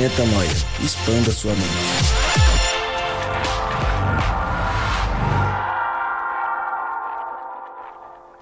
[0.00, 0.48] Metanoia.
[0.82, 1.66] Expanda sua mente.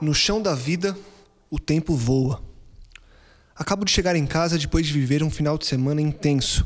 [0.00, 0.96] No chão da vida,
[1.50, 2.40] o tempo voa.
[3.56, 6.64] Acabo de chegar em casa depois de viver um final de semana intenso,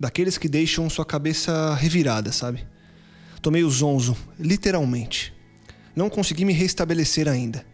[0.00, 2.66] daqueles que deixam sua cabeça revirada, sabe?
[3.40, 5.32] Tomei o zonzo, literalmente.
[5.94, 7.64] Não consegui me restabelecer ainda.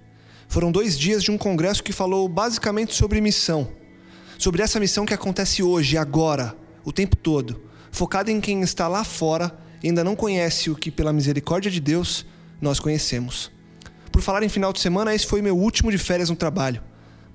[0.46, 3.79] Foram dois dias de um congresso que falou basicamente sobre missão.
[4.40, 7.60] Sobre essa missão que acontece hoje, agora, o tempo todo,
[7.92, 11.78] focada em quem está lá fora e ainda não conhece o que, pela misericórdia de
[11.78, 12.24] Deus,
[12.58, 13.52] nós conhecemos.
[14.10, 16.82] Por falar em final de semana, esse foi meu último de férias no trabalho.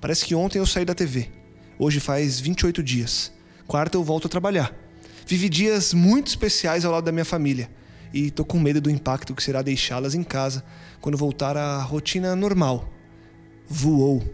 [0.00, 1.30] Parece que ontem eu saí da TV.
[1.78, 3.30] Hoje faz 28 dias.
[3.68, 4.74] Quarta eu volto a trabalhar.
[5.24, 7.70] Vivi dias muito especiais ao lado da minha família
[8.12, 10.64] e tô com medo do impacto que será deixá-las em casa
[11.00, 12.92] quando voltar à rotina normal.
[13.68, 14.24] Voou.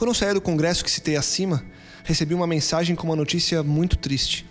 [0.00, 1.62] Quando eu saí do congresso que citei acima,
[2.04, 4.46] recebi uma mensagem com uma notícia muito triste.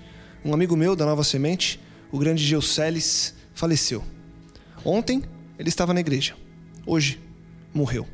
[0.46, 1.80] Um amigo meu da Nova Semente,
[2.12, 4.04] o grande Geuceles, faleceu.
[4.86, 5.24] Ontem
[5.58, 6.36] ele estava na igreja.
[6.86, 7.20] Hoje
[7.74, 8.08] morreu.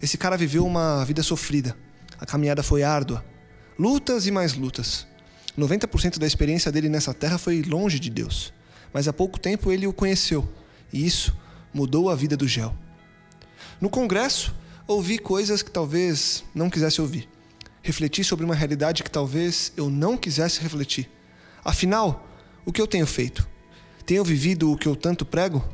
[0.00, 1.76] Esse cara viveu uma vida sofrida.
[2.20, 3.24] A caminhada foi árdua.
[3.76, 5.08] Lutas e mais lutas.
[5.58, 8.54] 90% da experiência dele nessa terra foi longe de Deus.
[8.92, 10.48] Mas há pouco tempo ele o conheceu.
[10.92, 11.36] E isso
[11.74, 12.72] mudou a vida do Gel.
[13.80, 14.54] No congresso,
[14.92, 17.28] ouvi coisas que talvez não quisesse ouvir.
[17.80, 21.08] Refleti sobre uma realidade que talvez eu não quisesse refletir.
[21.64, 22.28] Afinal,
[22.64, 23.48] o que eu tenho feito?
[24.04, 25.64] Tenho vivido o que eu tanto prego?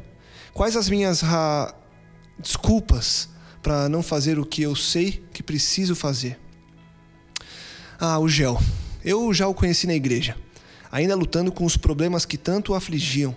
[0.52, 1.74] Quais as minhas ra...
[2.38, 3.30] desculpas
[3.62, 6.38] para não fazer o que eu sei que preciso fazer?
[7.98, 8.60] Ah, o Gel.
[9.02, 10.36] Eu já o conheci na igreja,
[10.92, 13.34] ainda lutando com os problemas que tanto o afligiam.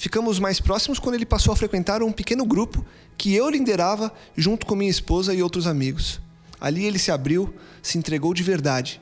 [0.00, 2.86] Ficamos mais próximos quando ele passou a frequentar um pequeno grupo
[3.18, 6.22] que eu liderava junto com minha esposa e outros amigos.
[6.58, 8.98] Ali ele se abriu, se entregou de verdade.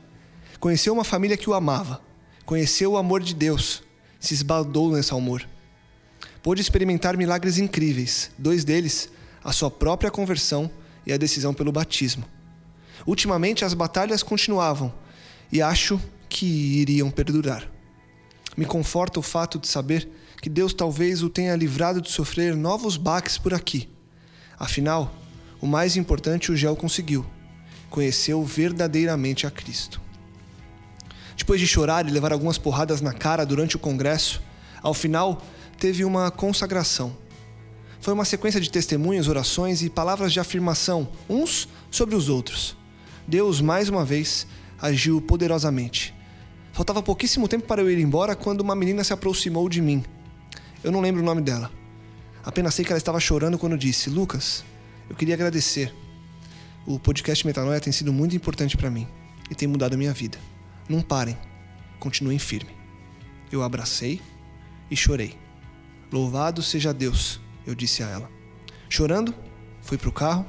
[0.59, 2.03] Conheceu uma família que o amava.
[2.45, 3.81] Conheceu o amor de Deus.
[4.19, 5.49] Se esbaldou nesse amor.
[6.43, 9.09] Pôde experimentar milagres incríveis, dois deles,
[9.45, 10.69] a sua própria conversão
[11.07, 12.25] e a decisão pelo batismo.
[13.07, 14.93] Ultimamente as batalhas continuavam
[15.53, 17.71] e acho que iriam perdurar.
[18.57, 22.97] Me conforta o fato de saber que Deus talvez o tenha livrado de sofrer novos
[22.97, 23.89] baques por aqui.
[24.59, 25.15] Afinal,
[25.61, 27.27] o mais importante o Gel conseguiu
[27.89, 30.01] conheceu verdadeiramente a Cristo.
[31.37, 34.43] Depois de chorar e levar algumas porradas na cara durante o congresso,
[34.83, 35.43] ao final
[35.79, 37.17] teve uma consagração.
[38.01, 42.77] Foi uma sequência de testemunhos, orações e palavras de afirmação, uns sobre os outros.
[43.27, 44.47] Deus, mais uma vez,
[44.81, 46.15] agiu poderosamente.
[46.73, 50.05] Faltava pouquíssimo tempo para eu ir embora quando uma menina se aproximou de mim.
[50.83, 51.71] Eu não lembro o nome dela.
[52.45, 54.65] Apenas sei que ela estava chorando quando disse: Lucas,
[55.11, 55.93] eu queria agradecer.
[56.87, 59.07] O podcast Metanoia tem sido muito importante para mim
[59.51, 60.39] e tem mudado a minha vida.
[60.89, 61.37] Não parem,
[61.99, 62.71] continuem firme.
[63.51, 64.21] Eu abracei
[64.91, 65.37] e chorei.
[66.11, 68.31] Louvado seja Deus, eu disse a ela.
[68.89, 69.35] Chorando,
[69.83, 70.47] fui para o carro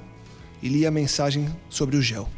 [0.62, 2.30] e li a mensagem sobre o gel.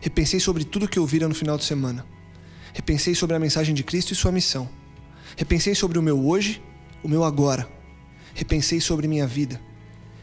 [0.00, 2.06] Repensei sobre tudo que ouvira no final de semana.
[2.72, 4.79] Repensei sobre a mensagem de Cristo e sua missão.
[5.36, 6.62] Repensei sobre o meu hoje,
[7.02, 7.68] o meu agora.
[8.34, 9.60] Repensei sobre minha vida.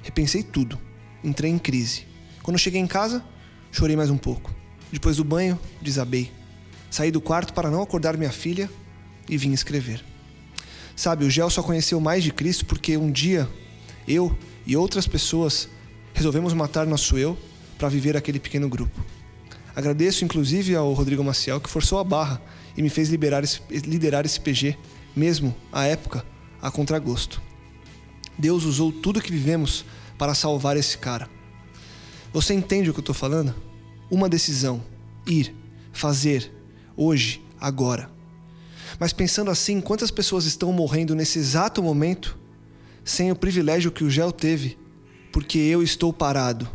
[0.04, 0.80] Repensei tudo.
[1.24, 2.06] Entrei em crise.
[2.44, 3.24] Quando cheguei em casa,
[3.72, 4.54] chorei mais um pouco.
[4.92, 6.32] Depois do banho, desabei.
[6.90, 8.70] Saí do quarto para não acordar minha filha
[9.28, 10.04] e vim escrever.
[10.96, 13.48] Sabe, o Gel só conheceu mais de Cristo porque um dia
[14.08, 15.70] eu e outras pessoas
[16.14, 17.38] resolvemos matar nosso eu
[17.78, 19.06] para viver aquele pequeno grupo.
[19.76, 22.42] Agradeço inclusive ao Rodrigo Maciel que forçou a barra
[22.76, 24.76] e me fez liderar esse PG,
[25.16, 26.26] mesmo à época,
[26.62, 27.42] a contragosto.
[28.38, 29.84] Deus usou tudo que vivemos
[30.18, 31.30] para salvar esse cara.
[32.32, 33.56] Você entende o que eu estou falando?
[34.12, 34.84] Uma decisão.
[35.26, 35.56] Ir.
[35.92, 36.52] Fazer.
[36.96, 37.42] Hoje.
[37.60, 38.12] Agora.
[39.00, 42.38] Mas pensando assim, quantas pessoas estão morrendo nesse exato momento
[43.04, 44.78] sem o privilégio que o Gel teve,
[45.32, 46.70] porque eu estou parado?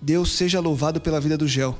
[0.00, 1.76] Deus seja louvado pela vida do Gel,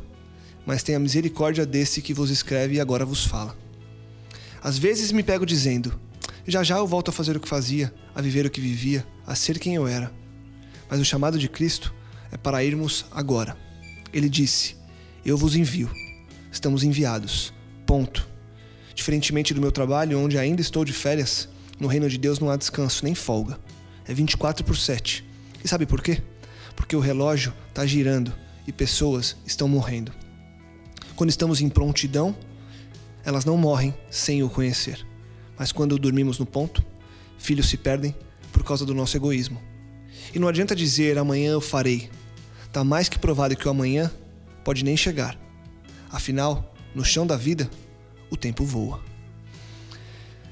[0.65, 3.57] mas tenha misericórdia desse que vos escreve e agora vos fala.
[4.67, 5.97] Às vezes me pego dizendo:
[6.45, 9.33] já já eu volto a fazer o que fazia, a viver o que vivia, a
[9.37, 10.13] ser quem eu era.
[10.91, 11.95] Mas o chamado de Cristo
[12.33, 13.57] é para irmos agora.
[14.13, 14.75] Ele disse:
[15.25, 15.89] Eu vos envio.
[16.51, 17.55] Estamos enviados.
[17.87, 18.29] Ponto.
[18.93, 21.49] Diferentemente do meu trabalho, onde ainda estou de férias,
[21.79, 23.61] no reino de Deus não há descanso nem folga.
[24.05, 25.25] É 24 por 7.
[25.63, 26.21] E sabe por quê?
[26.75, 28.35] Porque o relógio está girando
[28.67, 30.13] e pessoas estão morrendo.
[31.15, 32.35] Quando estamos em prontidão,
[33.27, 35.05] elas não morrem sem o conhecer.
[35.59, 36.83] Mas quando dormimos no ponto,
[37.37, 38.15] filhos se perdem
[38.53, 39.61] por causa do nosso egoísmo.
[40.33, 42.09] E não adianta dizer amanhã eu farei.
[42.65, 44.13] Está mais que provado que o amanhã
[44.65, 45.37] pode nem chegar.
[46.09, 47.69] Afinal, no chão da vida,
[48.31, 49.03] o tempo voa.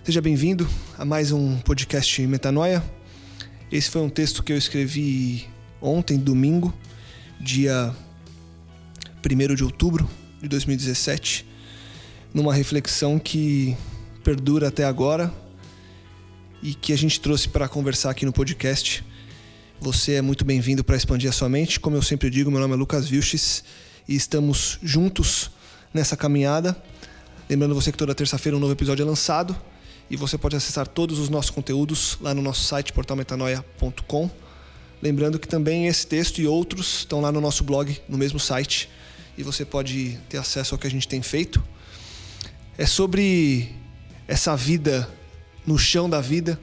[0.03, 0.69] Seja bem-vindo
[0.99, 2.83] a mais um podcast Metanoia.
[3.71, 5.49] Esse foi um texto que eu escrevi
[5.81, 6.75] ontem, domingo,
[7.41, 7.95] dia
[9.25, 10.11] 1 de outubro
[10.43, 11.54] de 2017,
[12.35, 13.77] numa reflexão que
[14.25, 15.33] perdura até agora
[16.61, 19.05] e que a gente trouxe para conversar aqui no podcast.
[19.81, 21.79] Você é muito bem-vindo para expandir a sua mente.
[21.79, 23.63] Como eu sempre digo, meu nome é Lucas Vilches
[24.09, 25.53] e estamos juntos
[25.93, 26.77] nessa caminhada.
[27.49, 29.57] Lembrando você que toda terça-feira um novo episódio é lançado
[30.11, 34.29] e você pode acessar todos os nossos conteúdos lá no nosso site portalmetanoia.com.
[35.01, 38.89] Lembrando que também esse texto e outros estão lá no nosso blog, no mesmo site,
[39.39, 41.63] e você pode ter acesso ao que a gente tem feito.
[42.77, 43.73] É sobre
[44.27, 45.09] essa vida
[45.65, 46.59] no chão da vida,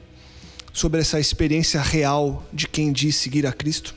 [0.70, 3.94] sobre essa experiência real de quem diz seguir a Cristo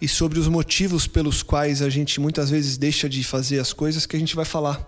[0.00, 4.04] e sobre os motivos pelos quais a gente muitas vezes deixa de fazer as coisas
[4.04, 4.86] que a gente vai falar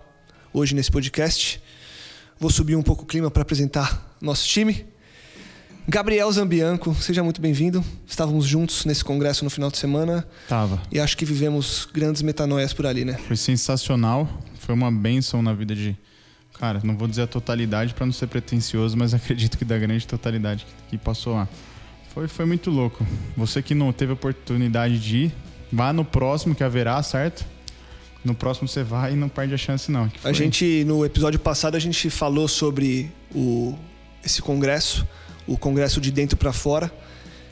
[0.53, 1.59] hoje nesse podcast.
[2.39, 4.92] Vou subir um pouco o clima para apresentar nosso time.
[5.87, 7.83] Gabriel Zambianco, seja muito bem-vindo.
[8.07, 10.25] Estávamos juntos nesse congresso no final de semana.
[10.47, 10.81] Tava.
[10.89, 13.13] E acho que vivemos grandes metanoias por ali, né?
[13.27, 14.29] Foi sensacional.
[14.59, 15.97] Foi uma bênção na vida de.
[16.57, 20.07] Cara, não vou dizer a totalidade para não ser pretencioso, mas acredito que da grande
[20.07, 21.49] totalidade que passou lá.
[22.13, 23.05] Foi, foi muito louco.
[23.35, 25.33] Você que não teve oportunidade de ir,
[25.71, 27.45] vá no próximo que haverá, certo?
[28.23, 30.09] No próximo você vai e não perde a chance, não.
[30.23, 33.75] A gente, no episódio passado, a gente falou sobre o,
[34.23, 35.05] esse congresso,
[35.47, 36.91] o congresso de dentro para fora,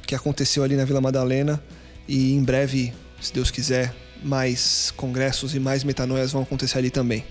[0.05, 1.61] que aconteceu ali na Vila Madalena.
[2.07, 3.93] E em breve, se Deus quiser,
[4.23, 7.23] mais congressos e mais metanoias vão acontecer ali também.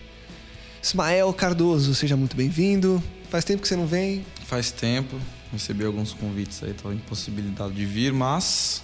[0.82, 3.02] Ismael Cardoso, seja muito bem-vindo.
[3.28, 4.24] Faz tempo que você não vem?
[4.46, 5.16] Faz tempo.
[5.52, 8.82] Recebi alguns convites aí, estava impossibilidade de vir, mas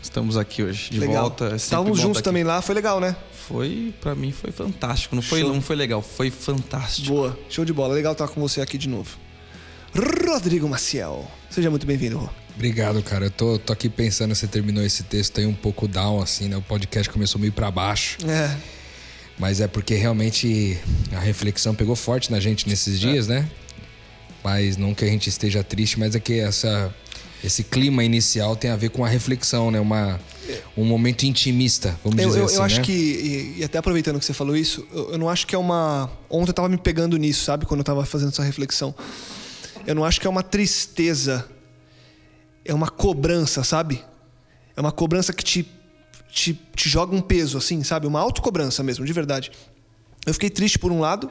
[0.00, 1.22] estamos aqui hoje, de legal.
[1.22, 1.46] volta.
[1.52, 3.14] É Estávamos juntos também lá, foi legal, né?
[3.46, 5.14] Foi, para mim foi fantástico.
[5.14, 7.08] Não foi, não foi legal, foi fantástico.
[7.08, 7.94] Boa, show de bola.
[7.94, 9.18] Legal estar com você aqui de novo.
[9.96, 12.28] Rodrigo Maciel, seja muito bem-vindo, Rô.
[12.54, 13.26] Obrigado, cara.
[13.26, 16.56] Eu tô, tô aqui pensando, você terminou esse texto aí um pouco down, assim, né?
[16.56, 18.18] O podcast começou meio para baixo.
[18.28, 18.54] É.
[19.38, 20.78] Mas é porque realmente
[21.12, 23.40] a reflexão pegou forte na gente nesses dias, é.
[23.40, 23.50] né?
[24.44, 26.94] Mas não que a gente esteja triste, mas é que essa,
[27.42, 29.80] esse clima inicial tem a ver com a reflexão, né?
[29.80, 30.20] Uma,
[30.76, 32.56] um momento intimista, vamos eu, dizer eu, assim.
[32.56, 32.82] Eu acho né?
[32.82, 35.58] que, e, e, até aproveitando que você falou isso, eu, eu, não acho que é
[35.58, 36.10] uma.
[36.28, 37.64] Ontem eu tava me pegando nisso, sabe?
[37.64, 38.94] Quando eu tava fazendo essa reflexão.
[39.86, 41.48] Eu não acho que é uma tristeza,
[42.64, 44.04] é uma cobrança, sabe?
[44.76, 45.68] É uma cobrança que te,
[46.28, 48.06] te, te joga um peso, assim, sabe?
[48.06, 49.52] Uma autocobrança mesmo, de verdade.
[50.26, 51.30] Eu fiquei triste por um lado,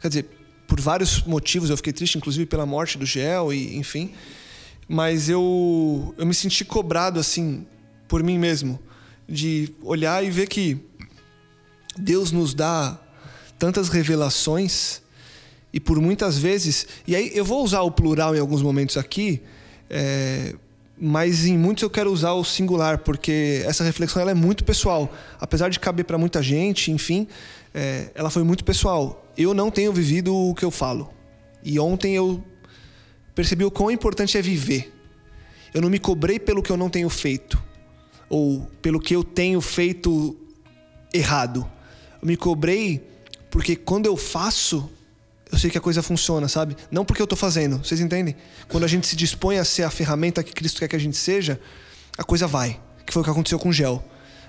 [0.00, 0.26] quer dizer,
[0.68, 4.12] por vários motivos eu fiquei triste, inclusive pela morte do Gel e enfim.
[4.88, 7.66] Mas eu eu me senti cobrado assim
[8.06, 8.78] por mim mesmo
[9.28, 10.78] de olhar e ver que
[11.96, 12.98] Deus nos dá
[13.58, 15.02] tantas revelações
[15.72, 19.40] e por muitas vezes e aí eu vou usar o plural em alguns momentos aqui,
[19.88, 20.54] é,
[20.98, 25.12] mas em muitos eu quero usar o singular porque essa reflexão ela é muito pessoal,
[25.40, 27.26] apesar de caber para muita gente, enfim,
[27.74, 31.10] é, ela foi muito pessoal eu não tenho vivido o que eu falo.
[31.62, 32.42] E ontem eu
[33.34, 34.92] percebi o quão importante é viver.
[35.72, 37.62] Eu não me cobrei pelo que eu não tenho feito,
[38.28, 40.36] ou pelo que eu tenho feito
[41.12, 41.66] errado.
[42.20, 43.06] Eu me cobrei
[43.50, 44.90] porque quando eu faço,
[45.52, 46.76] eu sei que a coisa funciona, sabe?
[46.90, 48.36] Não porque eu tô fazendo, vocês entendem?
[48.68, 51.16] Quando a gente se dispõe a ser a ferramenta que Cristo quer que a gente
[51.16, 51.60] seja,
[52.16, 52.80] a coisa vai.
[53.04, 54.04] Que foi o que aconteceu com o Gel.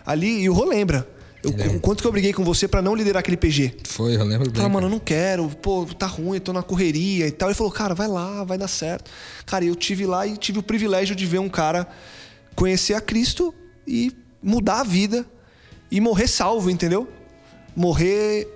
[0.06, 1.08] Ali, e o Rô lembra.
[1.44, 3.78] Eu, o quanto que eu briguei com você para não liderar aquele PG?
[3.86, 4.58] Foi, eu lembro bem.
[4.58, 7.50] Fala, mano, eu não quero, pô, tá ruim, eu tô na correria e tal.
[7.50, 9.10] Ele falou, cara, vai lá, vai dar certo.
[9.46, 11.88] Cara, eu tive lá e tive o privilégio de ver um cara
[12.56, 13.54] conhecer a Cristo
[13.88, 15.26] e mudar a vida
[15.90, 17.08] e morrer salvo, entendeu?
[17.76, 18.48] Morrer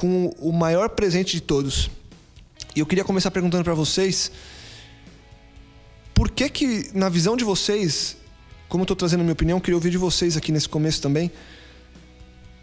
[0.00, 1.90] com o maior presente de todos.
[2.74, 4.32] E eu queria começar perguntando para vocês
[6.14, 8.16] por que que na visão de vocês,
[8.66, 11.30] como eu tô trazendo a minha opinião, queria ouvir de vocês aqui nesse começo também.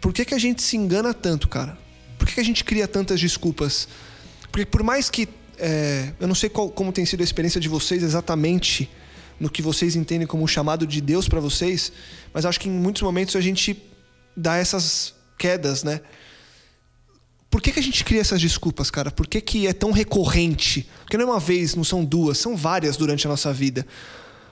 [0.00, 1.78] Por que que a gente se engana tanto, cara?
[2.18, 3.86] Por que que a gente cria tantas desculpas?
[4.50, 5.28] Porque por mais que
[5.58, 8.90] é, eu não sei qual, como tem sido a experiência de vocês exatamente
[9.38, 11.92] no que vocês entendem como o chamado de Deus para vocês,
[12.34, 13.80] mas acho que em muitos momentos a gente
[14.36, 16.00] dá essas quedas, né?
[17.50, 19.10] Por que, que a gente cria essas desculpas, cara?
[19.10, 20.88] Por que, que é tão recorrente?
[21.00, 23.86] Porque não é uma vez, não são duas, são várias durante a nossa vida.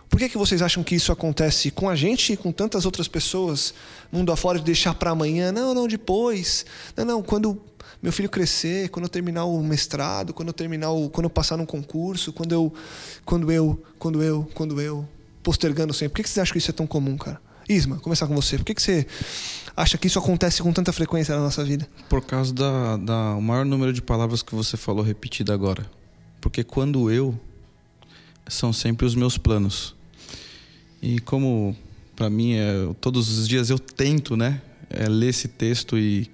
[0.09, 3.09] Por que, que vocês acham que isso acontece com a gente e com tantas outras
[3.09, 3.75] pessoas,
[4.11, 5.53] mundo afora, de deixar para amanhã?
[5.53, 6.65] Não, não, depois.
[6.97, 7.61] Não, não, quando
[8.01, 11.57] meu filho crescer, quando eu terminar o mestrado, quando eu terminar o, quando eu passar
[11.57, 12.73] num concurso, quando eu,
[13.25, 15.07] quando eu, quando eu, quando eu,
[15.43, 16.11] postergando sempre.
[16.11, 17.41] Por que, que vocês acham que isso é tão comum, cara?
[17.69, 18.57] Isma, começar com você.
[18.57, 19.07] Por que, que você
[19.77, 21.89] acha que isso acontece com tanta frequência na nossa vida?
[22.09, 25.89] Por causa da, da o maior número de palavras que você falou repetida agora.
[26.41, 27.39] Porque quando eu
[28.49, 29.95] são sempre os meus planos.
[31.03, 31.77] E como
[32.15, 36.31] para mim é, todos os dias eu tento, né, é, ler esse texto e,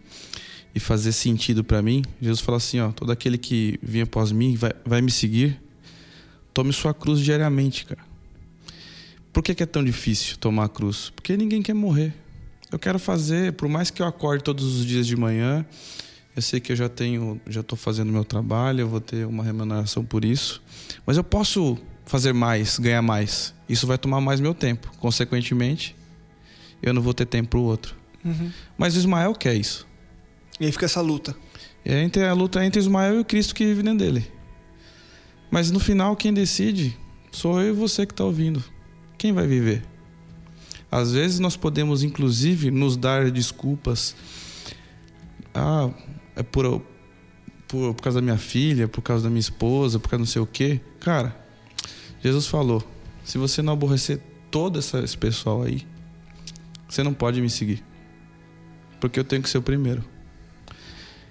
[0.75, 2.05] e fazer sentido para mim.
[2.21, 5.61] Jesus fala assim, ó, todo aquele que vem após mim vai, vai me seguir.
[6.55, 8.03] Tome sua cruz diariamente, cara.
[9.33, 11.11] Por que, que é tão difícil tomar a cruz?
[11.17, 12.15] Porque ninguém quer morrer.
[12.73, 15.65] Eu quero fazer, por mais que eu acorde todos os dias de manhã,
[16.35, 19.45] eu sei que eu já tenho, já estou fazendo meu trabalho, eu vou ter uma
[19.45, 20.63] remuneração por isso,
[21.05, 21.77] mas eu posso
[22.07, 23.55] fazer mais, ganhar mais.
[23.69, 24.91] Isso vai tomar mais meu tempo.
[24.99, 25.95] Consequentemente,
[26.83, 27.95] eu não vou ter tempo para o outro.
[28.25, 28.51] Uhum.
[28.79, 29.87] Mas o Ismael quer isso.
[30.59, 31.37] E aí fica essa luta.
[31.85, 34.31] É entre a luta entre Ismael e o Cristo que vive dentro dele.
[35.51, 36.97] Mas no final, quem decide
[37.31, 38.65] sou eu e você que está ouvindo.
[39.19, 39.83] Quem vai viver?
[40.93, 44.15] Às vezes nós podemos, inclusive, nos dar desculpas.
[45.55, 45.89] Ah,
[46.37, 46.83] é por,
[47.67, 50.43] por, por causa da minha filha, por causa da minha esposa, por causa não sei
[50.43, 50.83] o quê.
[51.01, 51.35] Cara,
[52.23, 52.87] Jesus falou:
[53.25, 54.21] se você não aborrecer
[54.51, 55.87] todo esse pessoal aí,
[56.87, 57.83] você não pode me seguir.
[59.01, 60.05] Porque eu tenho que ser o primeiro.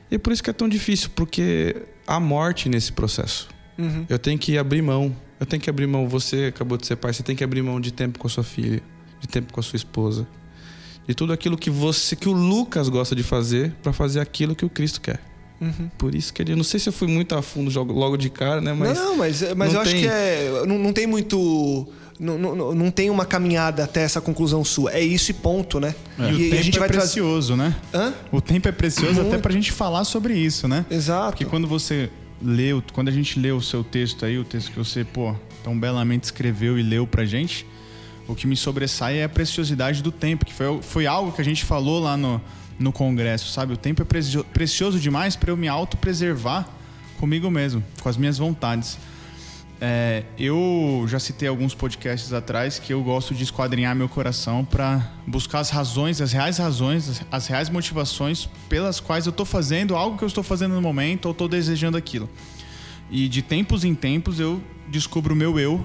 [0.10, 3.48] E por isso que é tão difícil, porque há morte nesse processo.
[3.77, 4.08] Uhum.
[4.10, 5.15] Eu tenho que abrir mão.
[5.39, 6.10] Eu tenho que abrir mão.
[6.10, 8.44] Você acabou de ser pai, você tem que abrir mão de tempo com a sua
[8.44, 8.82] filha,
[9.22, 10.28] de tempo com a sua esposa,
[11.08, 14.66] de tudo aquilo que você, que o Lucas gosta de fazer, para fazer aquilo que
[14.66, 15.20] o Cristo quer.
[15.62, 15.90] Uhum.
[15.98, 18.30] Por isso que ele, não sei se eu fui muito a fundo jogo- logo de
[18.32, 18.74] cara, né?
[18.74, 21.88] Mas não, não, mas, mas não eu acho tem- que é, não, não tem muito.
[22.20, 24.92] Não, não, não tem uma caminhada até essa conclusão sua.
[24.92, 25.96] É isso e ponto, né?
[26.20, 27.75] E, o tempo é precioso, né?
[27.92, 28.13] Hã?
[28.32, 29.28] O tempo é precioso Muito.
[29.30, 30.86] até pra gente falar sobre isso, né?
[30.90, 31.32] Exato.
[31.32, 34.78] Porque quando você leu, quando a gente lê o seu texto aí, o texto que
[34.78, 37.66] você, pô, tão belamente escreveu e leu pra gente,
[38.28, 41.46] o que me sobressai é a preciosidade do tempo, que foi, foi algo que a
[41.46, 42.42] gente falou lá no,
[42.80, 43.74] no congresso, sabe?
[43.74, 46.68] O tempo é precio- precioso demais pra eu me autopreservar
[47.20, 48.98] comigo mesmo, com as minhas vontades.
[49.84, 55.12] É, eu já citei alguns podcasts atrás que eu gosto de esquadrinhar meu coração para
[55.25, 60.20] buscar as razões, as reais razões, as, reais motivações pelas quais eu tô fazendo algo
[60.20, 62.30] que eu estou fazendo no momento ou tô desejando aquilo.
[63.10, 65.84] E de tempos em tempos eu descubro o meu eu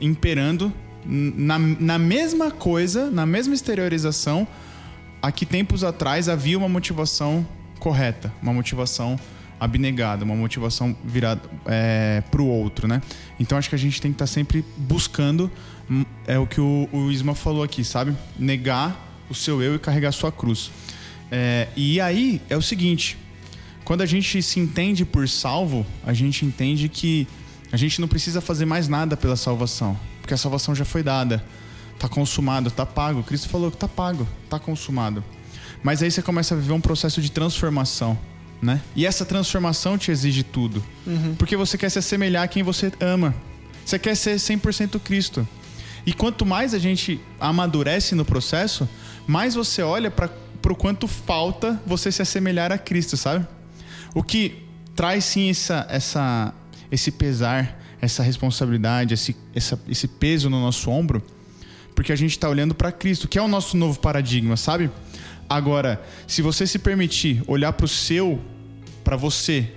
[0.00, 0.72] imperando
[1.08, 4.46] na, na mesma coisa, na mesma exteriorização,
[5.22, 7.46] a que tempos atrás havia uma motivação
[7.78, 9.18] correta, uma motivação
[9.58, 13.02] abnegada, uma motivação virada é, para o outro, né?
[13.40, 15.50] Então acho que a gente tem que estar sempre buscando
[15.90, 18.14] hum, é o que o, o Isma falou aqui, sabe?
[18.38, 20.70] Negar o seu eu e carregar sua cruz.
[21.30, 23.18] É, e aí é o seguinte:
[23.84, 27.26] quando a gente se entende por salvo, a gente entende que
[27.72, 29.98] a gente não precisa fazer mais nada pela salvação,
[30.28, 31.42] porque a salvação já foi dada,
[31.98, 33.22] tá consumado, tá pago.
[33.22, 35.24] Cristo falou que tá pago, tá consumado.
[35.82, 38.18] Mas aí você começa a viver um processo de transformação,
[38.60, 38.82] né?
[38.94, 40.84] E essa transformação te exige tudo,
[41.38, 43.34] porque você quer se assemelhar a quem você ama.
[43.86, 45.48] Você quer ser 100% Cristo.
[46.04, 48.86] E quanto mais a gente amadurece no processo,
[49.26, 50.30] mais você olha para
[50.62, 53.46] o quanto falta você se assemelhar a Cristo, sabe?
[54.14, 54.62] O que
[54.94, 56.52] traz sim essa, essa,
[56.92, 61.22] esse pesar, essa responsabilidade, esse, essa, esse peso no nosso ombro,
[61.94, 64.90] porque a gente está olhando para Cristo, que é o nosso novo paradigma, sabe?
[65.48, 68.40] Agora, se você se permitir olhar para o seu,
[69.02, 69.72] para você,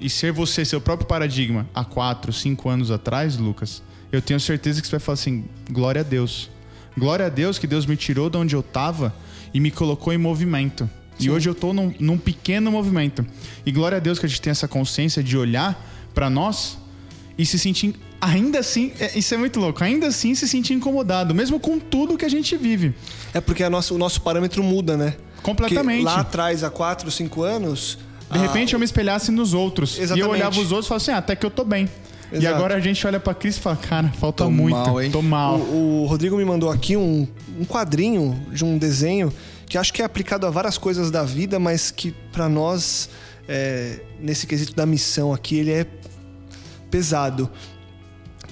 [0.00, 4.80] e ser você seu próprio paradigma há quatro, cinco anos atrás, Lucas, eu tenho certeza
[4.80, 6.50] que você vai falar assim: glória a Deus.
[6.96, 9.14] Glória a Deus que Deus me tirou de onde eu estava
[9.52, 10.88] e me colocou em movimento.
[11.18, 13.26] E hoje eu tô num, num pequeno movimento.
[13.64, 15.78] E glória a Deus que a gente tem essa consciência de olhar
[16.14, 16.78] para nós
[17.38, 21.34] e se sentir ainda assim, é- isso é muito louco, ainda assim se sentir incomodado,
[21.34, 22.94] mesmo com tudo que a gente vive.
[23.34, 25.14] É porque a nossa, o nosso parâmetro muda, né?
[25.42, 26.02] Completamente.
[26.02, 29.96] Porque lá atrás, há 4, 5 anos, De repente eu me espelhasse nos outros.
[29.98, 30.24] E Exatamente.
[30.26, 31.88] eu olhava os outros e falava assim, ah, até que eu tô bem.
[32.32, 32.56] E Exato.
[32.56, 34.74] agora a gente olha pra Cris e fala, cara, falta Tô muito.
[34.76, 35.12] mal, hein?
[35.12, 35.58] Tô mal.
[35.60, 39.32] O, o Rodrigo me mandou aqui um, um quadrinho de um desenho
[39.66, 43.08] que acho que é aplicado a várias coisas da vida, mas que pra nós,
[43.46, 45.86] é, nesse quesito da missão aqui, ele é
[46.96, 47.50] pesado.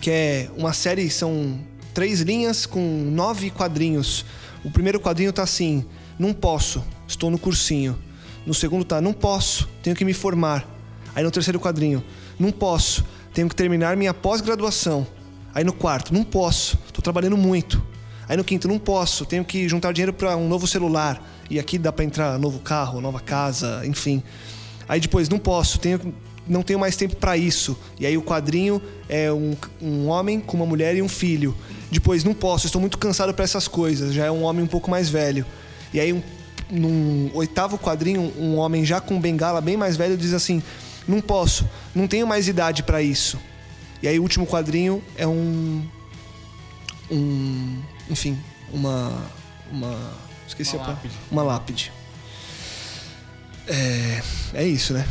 [0.02, 1.58] Que é uma série, são
[1.94, 4.26] três linhas com nove quadrinhos.
[4.62, 5.86] O primeiro quadrinho tá assim:
[6.18, 7.98] não posso, estou no cursinho.
[8.44, 10.68] No segundo tá: não posso, tenho que me formar.
[11.14, 12.04] Aí no terceiro quadrinho:
[12.38, 15.06] não posso, tenho que terminar minha pós-graduação.
[15.54, 17.82] Aí no quarto: não posso, estou trabalhando muito.
[18.28, 21.26] Aí no quinto: não posso, tenho que juntar dinheiro para um novo celular.
[21.48, 24.22] E aqui dá para entrar novo carro, nova casa, enfim.
[24.86, 26.12] Aí depois: não posso, tenho
[26.46, 27.76] não tenho mais tempo para isso.
[27.98, 31.56] E aí o quadrinho é um, um homem com uma mulher e um filho.
[31.90, 34.12] Depois, não posso, estou muito cansado para essas coisas.
[34.12, 35.46] Já é um homem um pouco mais velho.
[35.92, 36.22] E aí, um,
[36.70, 40.62] num oitavo quadrinho, um homem já com bengala bem mais velho diz assim:
[41.06, 43.38] Não posso, não tenho mais idade para isso.
[44.02, 45.82] E aí, o último quadrinho é um.
[47.10, 47.80] Um.
[48.10, 48.38] Enfim,
[48.72, 49.12] uma.
[49.70, 49.96] Uma.
[50.46, 51.02] Esqueci Uma a palavra.
[51.02, 51.20] lápide.
[51.30, 51.92] Uma lápide.
[53.66, 54.22] É,
[54.54, 55.06] é isso, né?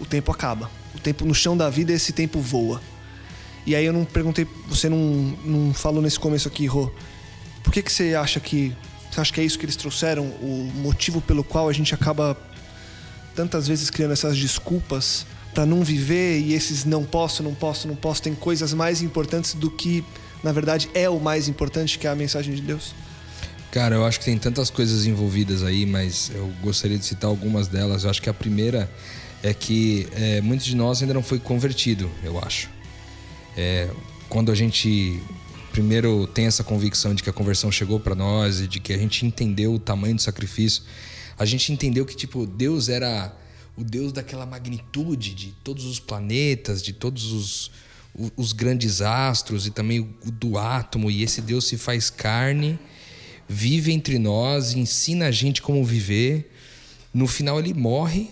[0.00, 0.70] O tempo acaba.
[0.94, 2.80] O tempo no chão da vida, esse tempo voa.
[3.66, 4.98] E aí eu não perguntei, você não,
[5.44, 6.90] não falou nesse começo aqui, Rô.
[7.62, 8.74] Por que, que você acha que.
[9.10, 10.24] Você acha que é isso que eles trouxeram?
[10.24, 12.36] O motivo pelo qual a gente acaba
[13.34, 17.96] tantas vezes criando essas desculpas para não viver e esses não posso, não posso, não
[17.96, 20.04] posso, tem coisas mais importantes do que,
[20.42, 22.94] na verdade, é o mais importante, que é a mensagem de Deus?
[23.70, 27.68] Cara, eu acho que tem tantas coisas envolvidas aí, mas eu gostaria de citar algumas
[27.68, 28.04] delas.
[28.04, 28.90] Eu acho que a primeira
[29.42, 32.68] é que é, muitos de nós ainda não foi convertido, eu acho.
[33.56, 33.88] É,
[34.28, 35.20] quando a gente
[35.72, 38.98] primeiro tem essa convicção de que a conversão chegou para nós e de que a
[38.98, 40.82] gente entendeu o tamanho do sacrifício,
[41.38, 43.32] a gente entendeu que tipo Deus era
[43.76, 47.70] o Deus daquela magnitude de todos os planetas, de todos os,
[48.36, 52.76] os grandes astros e também o do átomo e esse Deus se faz carne,
[53.48, 56.52] vive entre nós, ensina a gente como viver.
[57.14, 58.30] No final ele morre,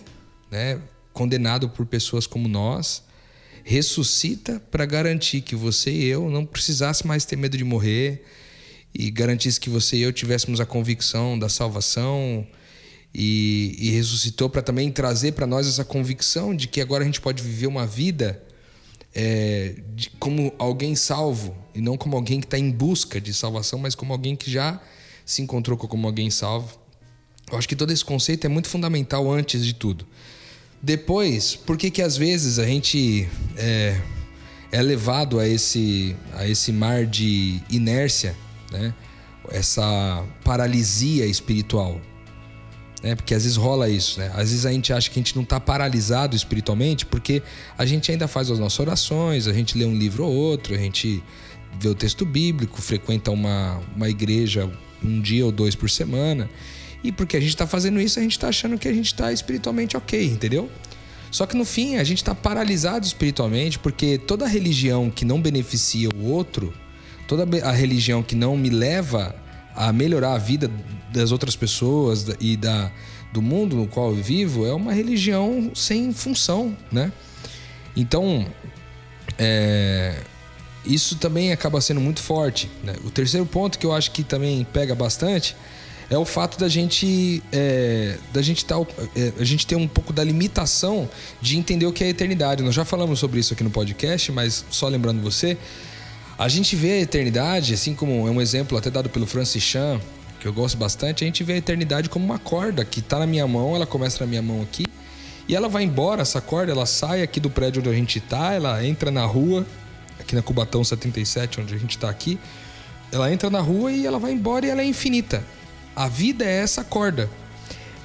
[0.51, 0.81] né,
[1.17, 3.01] condenado por pessoas como nós,
[3.63, 8.23] ressuscita para garantir que você e eu não precisasse mais ter medo de morrer
[8.93, 12.45] e garantisse que você e eu tivéssemos a convicção da salvação
[13.13, 17.19] e, e ressuscitou para também trazer para nós essa convicção de que agora a gente
[17.19, 18.43] pode viver uma vida
[19.15, 23.79] é, de- como alguém salvo e não como alguém que está em busca de salvação,
[23.79, 24.79] mas como alguém que já
[25.25, 26.77] se encontrou como alguém salvo.
[27.51, 30.05] Eu acho que todo esse conceito é muito fundamental antes de tudo.
[30.81, 33.99] Depois, por que que às vezes a gente é,
[34.71, 38.35] é levado a esse, a esse mar de inércia,
[38.71, 38.93] né?
[39.49, 41.99] essa paralisia espiritual?
[43.01, 43.15] né?
[43.15, 44.31] Porque às vezes rola isso, né?
[44.33, 47.41] Às vezes a gente acha que a gente não está paralisado espiritualmente porque
[47.77, 50.77] a gente ainda faz as nossas orações, a gente lê um livro ou outro, a
[50.77, 51.23] gente
[51.79, 54.69] vê o texto bíblico, frequenta uma, uma igreja
[55.03, 56.49] um dia ou dois por semana.
[57.07, 59.31] E porque a gente está fazendo isso, a gente está achando que a gente está
[59.31, 60.69] espiritualmente ok, entendeu?
[61.31, 66.09] Só que no fim a gente está paralisado espiritualmente porque toda religião que não beneficia
[66.13, 66.73] o outro,
[67.25, 69.33] toda a religião que não me leva
[69.73, 70.69] a melhorar a vida
[71.13, 72.91] das outras pessoas e da,
[73.31, 77.09] do mundo no qual eu vivo é uma religião sem função, né?
[77.95, 78.45] Então,
[79.37, 80.23] é,
[80.85, 82.69] isso também acaba sendo muito forte.
[82.83, 82.97] né?
[83.05, 85.55] O terceiro ponto que eu acho que também pega bastante
[86.09, 88.75] é o fato da gente é, da gente tá,
[89.15, 91.09] é, a gente ter um pouco da limitação
[91.41, 92.63] de entender o que é a eternidade.
[92.63, 95.57] Nós já falamos sobre isso aqui no podcast, mas só lembrando você,
[96.37, 99.99] a gente vê a eternidade, assim como é um exemplo até dado pelo Francis Chan,
[100.39, 103.27] que eu gosto bastante, a gente vê a eternidade como uma corda que está na
[103.27, 104.85] minha mão, ela começa na minha mão aqui,
[105.47, 108.53] e ela vai embora, essa corda, ela sai aqui do prédio onde a gente está,
[108.53, 109.65] ela entra na rua,
[110.19, 112.39] aqui na Cubatão 77, onde a gente está aqui,
[113.11, 115.43] ela entra na rua e ela vai embora e ela é infinita.
[115.97, 117.27] A vida é essa corda.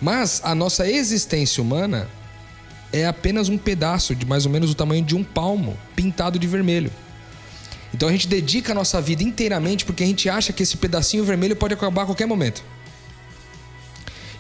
[0.01, 2.09] Mas a nossa existência humana
[2.91, 6.47] é apenas um pedaço de mais ou menos o tamanho de um palmo pintado de
[6.47, 6.91] vermelho.
[7.93, 11.23] Então a gente dedica a nossa vida inteiramente porque a gente acha que esse pedacinho
[11.23, 12.65] vermelho pode acabar a qualquer momento.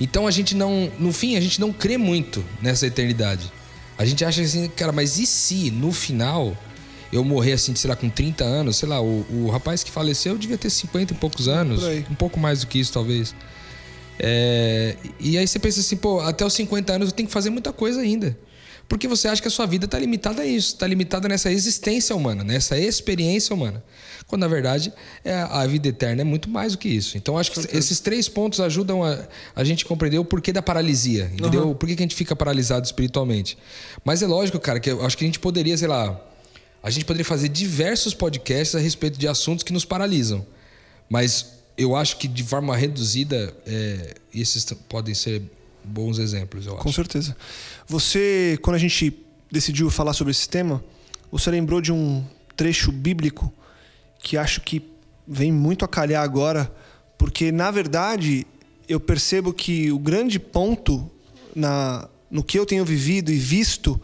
[0.01, 3.53] Então a gente não, no fim, a gente não crê muito nessa eternidade.
[3.99, 6.57] A gente acha assim, cara, mas e se no final
[7.13, 10.39] eu morrer assim, sei lá, com 30 anos, sei lá, o, o rapaz que faleceu
[10.39, 13.35] devia ter 50 e poucos anos, um pouco mais do que isso talvez.
[14.19, 17.51] É, e aí você pensa assim, pô, até os 50 anos eu tenho que fazer
[17.51, 18.37] muita coisa ainda.
[18.89, 22.15] Porque você acha que a sua vida está limitada a isso, está limitada nessa existência
[22.15, 23.83] humana, nessa experiência humana.
[24.27, 24.93] Quando na verdade
[25.25, 27.17] é, a vida eterna é muito mais do que isso.
[27.17, 29.19] Então acho que esses três pontos ajudam a,
[29.57, 31.69] a gente compreender o porquê da paralisia, entendeu?
[31.69, 31.75] Uhum.
[31.75, 33.57] Por que, que a gente fica paralisado espiritualmente.
[34.05, 36.21] Mas é lógico, cara, que eu acho que a gente poderia, sei lá,
[36.83, 40.45] a gente poderia fazer diversos podcasts a respeito de assuntos que nos paralisam.
[41.09, 45.43] Mas eu acho que de forma reduzida, é, esses podem ser
[45.85, 46.83] bons exemplos, eu acho.
[46.83, 47.37] Com certeza.
[47.87, 49.17] Você, quando a gente
[49.51, 50.83] decidiu falar sobre esse tema,
[51.31, 52.25] você lembrou de um
[52.57, 53.53] trecho bíblico
[54.19, 54.83] que acho que
[55.27, 56.73] vem muito a calhar agora,
[57.17, 58.47] porque na verdade
[58.89, 61.11] eu percebo que o grande ponto
[61.55, 64.01] na, no que eu tenho vivido e visto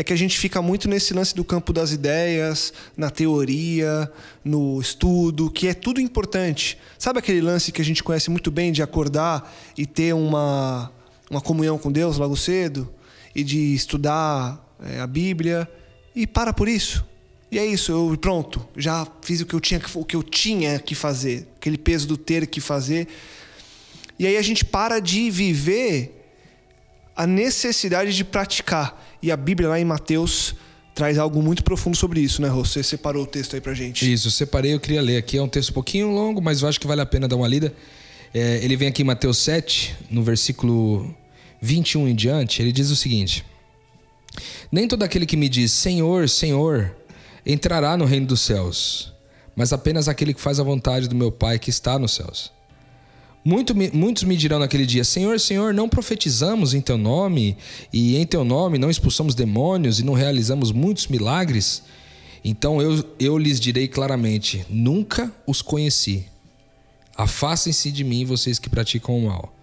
[0.00, 4.10] é que a gente fica muito nesse lance do campo das ideias, na teoria,
[4.42, 6.78] no estudo, que é tudo importante.
[6.98, 10.90] Sabe aquele lance que a gente conhece muito bem de acordar e ter uma,
[11.30, 12.90] uma comunhão com Deus logo cedo?
[13.34, 15.70] E de estudar é, a Bíblia?
[16.16, 17.04] E para por isso.
[17.52, 20.78] E é isso, eu pronto, já fiz o que eu tinha, o que eu tinha
[20.78, 23.06] que fazer, aquele peso do ter que fazer.
[24.18, 26.19] E aí a gente para de viver
[27.20, 28.98] a necessidade de praticar.
[29.22, 30.54] E a Bíblia lá em Mateus
[30.94, 32.64] traz algo muito profundo sobre isso, né, Rô?
[32.64, 34.10] Você separou o texto aí pra gente.
[34.10, 35.36] Isso, separei, eu queria ler aqui.
[35.36, 37.46] É um texto um pouquinho longo, mas eu acho que vale a pena dar uma
[37.46, 37.74] lida.
[38.32, 41.14] É, ele vem aqui em Mateus 7, no versículo
[41.60, 43.44] 21 em diante, ele diz o seguinte:
[44.72, 46.96] Nem todo aquele que me diz Senhor, Senhor,
[47.44, 49.12] entrará no reino dos céus,
[49.54, 52.50] mas apenas aquele que faz a vontade do meu Pai que está nos céus.
[53.42, 57.56] Muito, muitos me dirão naquele dia: Senhor, Senhor, não profetizamos em teu nome,
[57.92, 61.82] e em teu nome não expulsamos demônios e não realizamos muitos milagres?
[62.44, 66.26] Então eu, eu lhes direi claramente: Nunca os conheci.
[67.16, 69.54] Afastem-se de mim, vocês que praticam o mal.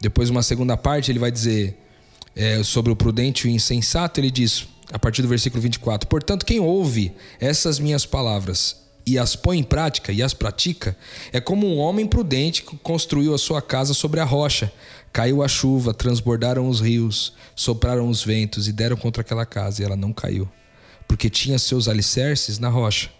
[0.00, 1.76] Depois, uma segunda parte, ele vai dizer
[2.34, 6.44] é, sobre o prudente e o insensato: ele diz, a partir do versículo 24: Portanto,
[6.44, 10.96] quem ouve essas minhas palavras e as põe em prática e as pratica,
[11.32, 14.72] é como um homem prudente que construiu a sua casa sobre a rocha.
[15.12, 19.84] Caiu a chuva, transbordaram os rios, sopraram os ventos e deram contra aquela casa, e
[19.84, 20.48] ela não caiu,
[21.06, 23.10] porque tinha seus alicerces na rocha.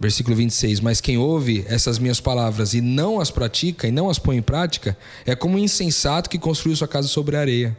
[0.00, 4.18] Versículo 26: Mas quem ouve essas minhas palavras e não as pratica e não as
[4.18, 7.76] põe em prática, é como um insensato que construiu sua casa sobre a areia.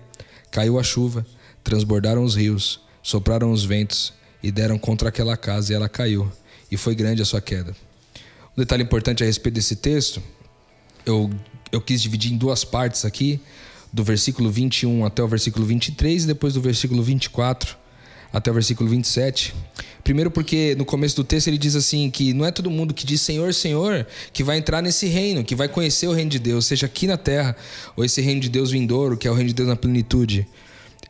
[0.51, 1.25] Caiu a chuva,
[1.63, 6.31] transbordaram os rios, sopraram os ventos e deram contra aquela casa, e ela caiu
[6.71, 7.75] e foi grande a sua queda.
[8.57, 10.21] Um detalhe importante a respeito desse texto,
[11.05, 11.29] eu,
[11.71, 13.39] eu quis dividir em duas partes aqui,
[13.91, 17.77] do versículo 21 até o versículo 23 e depois do versículo 24
[18.31, 19.53] até o versículo 27.
[20.03, 23.05] Primeiro porque no começo do texto ele diz assim que não é todo mundo que
[23.05, 26.65] diz Senhor, Senhor, que vai entrar nesse reino, que vai conhecer o reino de Deus,
[26.65, 27.55] seja aqui na terra
[27.95, 30.47] ou esse reino de Deus vindouro, que é o reino de Deus na plenitude.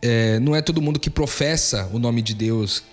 [0.02, 2.84] É, não é todo mundo que professa o nome de Deus,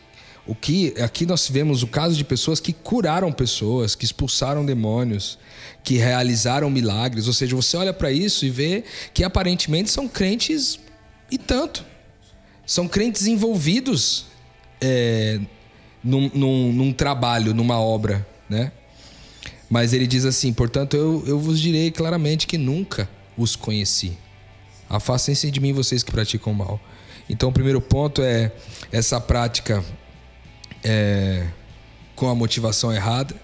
[0.49, 5.39] o que aqui nós vemos o caso de pessoas que curaram pessoas, que expulsaram demônios,
[5.85, 7.27] que realizaram milagres.
[7.27, 8.83] Ou seja, você olha para isso e vê
[9.13, 10.81] que aparentemente são crentes
[11.31, 11.85] e tanto.
[12.67, 14.25] São crentes envolvidos
[14.81, 15.39] é,
[16.03, 18.73] num, num, num, trabalho, numa obra, né?
[19.69, 23.07] Mas ele diz assim: portanto, eu, eu vos direi claramente que nunca
[23.37, 24.17] os conheci.
[24.89, 26.81] Afastem-se de mim, vocês que praticam mal.
[27.29, 28.51] Então, o primeiro ponto é
[28.91, 29.85] essa prática
[30.85, 31.47] é,
[32.15, 33.35] com a motivação errada.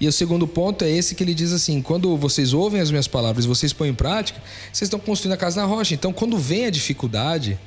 [0.00, 3.06] E o segundo ponto é esse que ele diz assim: quando vocês ouvem as minhas
[3.06, 5.94] palavras vocês põem em prática, vocês estão construindo a casa na rocha.
[5.94, 7.58] Então, quando vem a dificuldade,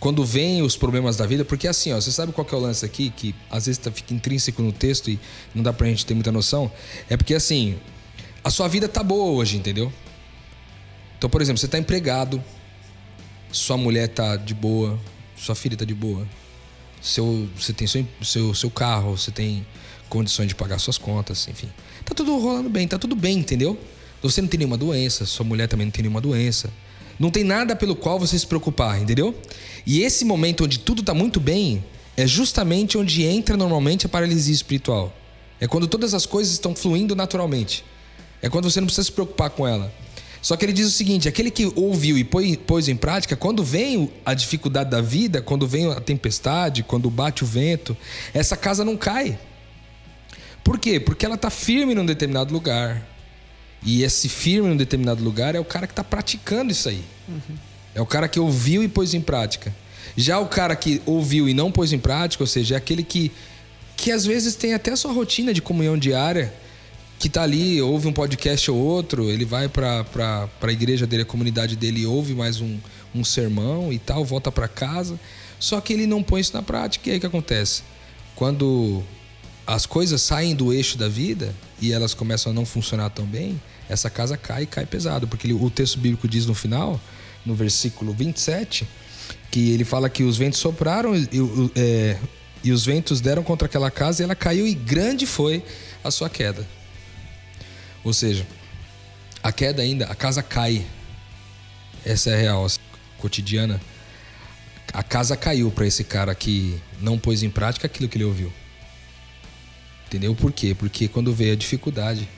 [0.00, 2.60] quando vem os problemas da vida, porque assim, ó, você sabe qual que é o
[2.60, 5.20] lance aqui, que às vezes tá, fica intrínseco no texto e
[5.54, 6.72] não dá pra gente ter muita noção?
[7.08, 7.78] É porque assim,
[8.42, 9.92] a sua vida tá boa hoje, entendeu?
[11.18, 12.42] Então, por exemplo, você tá empregado,
[13.52, 14.98] sua mulher tá de boa,
[15.36, 16.26] sua filha tá de boa,
[17.02, 19.66] seu, você tem seu, seu, seu carro, você tem
[20.08, 21.68] condições de pagar suas contas, enfim.
[22.04, 23.78] Tá tudo rolando bem, tá tudo bem, entendeu?
[24.22, 26.70] Você não tem nenhuma doença, sua mulher também não tem nenhuma doença.
[27.18, 29.34] Não tem nada pelo qual você se preocupar, entendeu?
[29.84, 31.84] E esse momento onde tudo tá muito bem
[32.16, 35.14] é justamente onde entra normalmente a paralisia espiritual.
[35.60, 37.84] É quando todas as coisas estão fluindo naturalmente.
[38.40, 39.92] É quando você não precisa se preocupar com ela.
[40.42, 44.10] Só que ele diz o seguinte: aquele que ouviu e pôs em prática, quando vem
[44.26, 47.96] a dificuldade da vida, quando vem a tempestade, quando bate o vento,
[48.34, 49.38] essa casa não cai.
[50.64, 50.98] Por quê?
[50.98, 53.06] Porque ela está firme num determinado lugar.
[53.84, 57.02] E esse firme num determinado lugar é o cara que está praticando isso aí.
[57.28, 57.56] Uhum.
[57.94, 59.74] É o cara que ouviu e pôs em prática.
[60.16, 63.32] Já o cara que ouviu e não pôs em prática, ou seja, é aquele que,
[63.96, 66.52] que às vezes tem até a sua rotina de comunhão diária,
[67.22, 71.24] que tá ali, ouve um podcast ou outro, ele vai pra, pra igreja dele, a
[71.24, 72.78] comunidade dele, ouve mais um,
[73.14, 75.20] um sermão e tal, volta para casa.
[75.56, 77.08] Só que ele não põe isso na prática.
[77.08, 77.84] E aí o que acontece?
[78.34, 79.04] Quando
[79.64, 83.62] as coisas saem do eixo da vida e elas começam a não funcionar tão bem,
[83.88, 85.28] essa casa cai e cai pesado.
[85.28, 87.00] Porque ele, o texto bíblico diz no final,
[87.46, 88.84] no versículo 27,
[89.48, 91.28] que ele fala que os ventos sopraram e,
[91.76, 92.18] é,
[92.64, 95.62] e os ventos deram contra aquela casa e ela caiu e grande foi
[96.02, 96.66] a sua queda.
[98.04, 98.46] Ou seja,
[99.42, 100.84] a queda ainda, a casa cai.
[102.04, 102.66] Essa é a real,
[103.18, 103.80] cotidiana.
[104.92, 108.52] A casa caiu para esse cara que não pôs em prática aquilo que ele ouviu.
[110.06, 110.34] Entendeu?
[110.34, 110.74] Por quê?
[110.74, 112.28] Porque quando veio a dificuldade,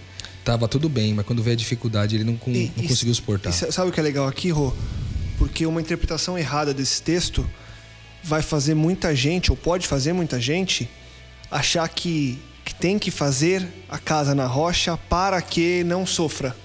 [0.45, 3.51] tava tudo bem, mas quando veio a dificuldade, ele não, e, não conseguiu suportar.
[3.51, 4.73] E sabe o que é legal aqui, Rô?
[5.39, 7.49] Porque uma interpretação errada desse texto
[8.23, 10.89] vai fazer muita gente, ou pode fazer muita gente,
[11.51, 16.57] achar que, que tem que fazer a casa na rocha para que não sofra.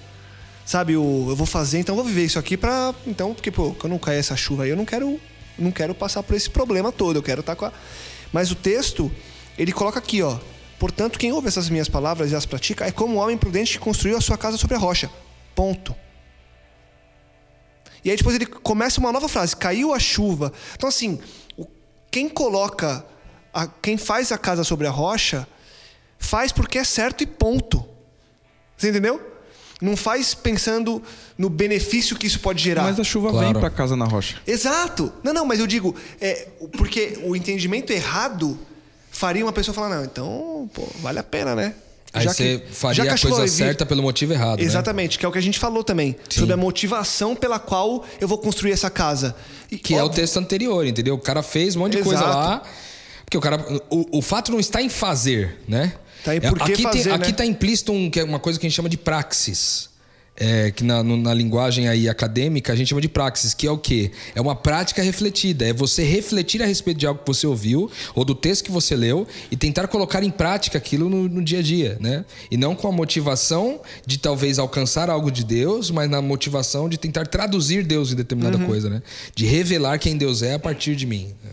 [0.65, 3.99] Sabe, eu vou fazer, então vou viver isso aqui para Então, porque, pô, quando não
[3.99, 5.19] cair essa chuva aí, eu não quero,
[5.57, 7.73] não quero passar por esse problema todo, eu quero estar tá com a.
[8.31, 9.11] Mas o texto,
[9.57, 10.37] ele coloca aqui, ó.
[10.77, 13.79] Portanto, quem ouve essas minhas palavras e as pratica é como um homem prudente que
[13.79, 15.09] construiu a sua casa sobre a rocha.
[15.53, 15.95] Ponto.
[18.03, 20.53] E aí depois ele começa uma nova frase: caiu a chuva.
[20.75, 21.19] Então, assim,
[22.09, 23.05] quem coloca,
[23.53, 25.47] a, quem faz a casa sobre a rocha,
[26.29, 27.83] faz porque é certo e ponto.
[28.77, 29.19] Você entendeu?
[29.81, 31.01] Não faz pensando
[31.37, 32.83] no benefício que isso pode gerar.
[32.83, 33.45] Mas a chuva claro.
[33.45, 34.37] vem para casa na rocha.
[34.45, 35.11] Exato.
[35.23, 38.59] Não, não, mas eu digo, é, porque o entendimento errado
[39.09, 41.73] faria uma pessoa falar, não, então, pô, vale a pena, né?
[42.13, 44.59] Aí já você que, faria já a coisa certa pelo motivo errado.
[44.59, 44.65] Né?
[44.65, 45.19] Exatamente, né?
[45.19, 46.15] que é o que a gente falou também.
[46.29, 46.41] Sim.
[46.41, 49.35] Sobre a motivação pela qual eu vou construir essa casa.
[49.71, 51.15] E, que óbvio, é o texto anterior, entendeu?
[51.15, 52.15] O cara fez um monte de Exato.
[52.15, 52.63] coisa lá.
[53.23, 53.63] Porque o cara.
[53.89, 55.93] O, o fato não está em fazer, né?
[56.23, 57.15] Tá aí por que aqui fazer, tem, né?
[57.15, 59.89] Aqui está implícito um, que é uma coisa que a gente chama de praxis
[60.39, 63.77] é, que na, na, linguagem aí acadêmica a gente chama de praxis, que é o
[63.77, 64.11] quê?
[64.33, 68.23] É uma prática refletida, é você refletir a respeito de algo que você ouviu ou
[68.23, 71.61] do texto que você leu e tentar colocar em prática aquilo no, no dia a
[71.61, 72.23] dia, né?
[72.49, 76.97] E não com a motivação de talvez alcançar algo de Deus, mas na motivação de
[76.97, 78.65] tentar traduzir Deus em determinada uhum.
[78.65, 79.03] coisa, né?
[79.35, 81.33] De revelar quem Deus é a partir de mim.
[81.43, 81.51] Né?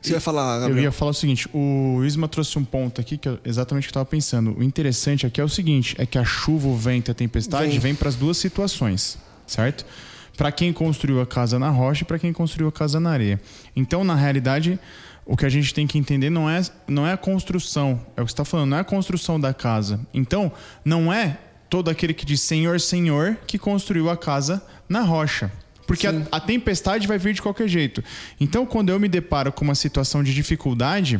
[0.00, 0.78] Você vai falar, Gabriel?
[0.78, 3.86] Eu ia falar o seguinte: o Isma trouxe um ponto aqui que é exatamente o
[3.86, 4.56] que eu estava pensando.
[4.56, 7.70] O interessante aqui é o seguinte: é que a chuva, o vento e a tempestade
[7.70, 9.84] vem, vem para as duas situações, certo?
[10.36, 13.40] Para quem construiu a casa na rocha e para quem construiu a casa na areia.
[13.74, 14.78] Então, na realidade,
[15.26, 18.24] o que a gente tem que entender não é, não é a construção, é o
[18.24, 20.00] que está falando, não é a construção da casa.
[20.14, 20.52] Então,
[20.84, 25.52] não é todo aquele que diz Senhor, Senhor que construiu a casa na rocha.
[25.88, 28.04] Porque a, a, tempestade vai vir de qualquer jeito.
[28.38, 31.18] Então, quando eu me deparo com uma situação de dificuldade,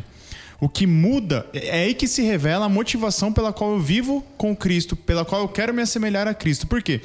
[0.61, 4.23] o que muda é, é aí que se revela a motivação pela qual eu vivo
[4.37, 6.67] com Cristo, pela qual eu quero me assemelhar a Cristo.
[6.67, 7.01] Por quê?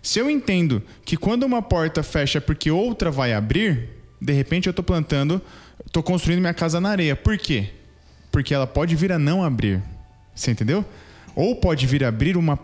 [0.00, 3.88] Se eu entendo que quando uma porta fecha porque outra vai abrir,
[4.20, 5.42] de repente eu estou plantando,
[5.84, 7.16] estou construindo minha casa na areia.
[7.16, 7.70] Por quê?
[8.30, 9.82] Porque ela pode vir a não abrir.
[10.32, 10.84] Você entendeu?
[11.34, 12.56] Ou pode vir a abrir uma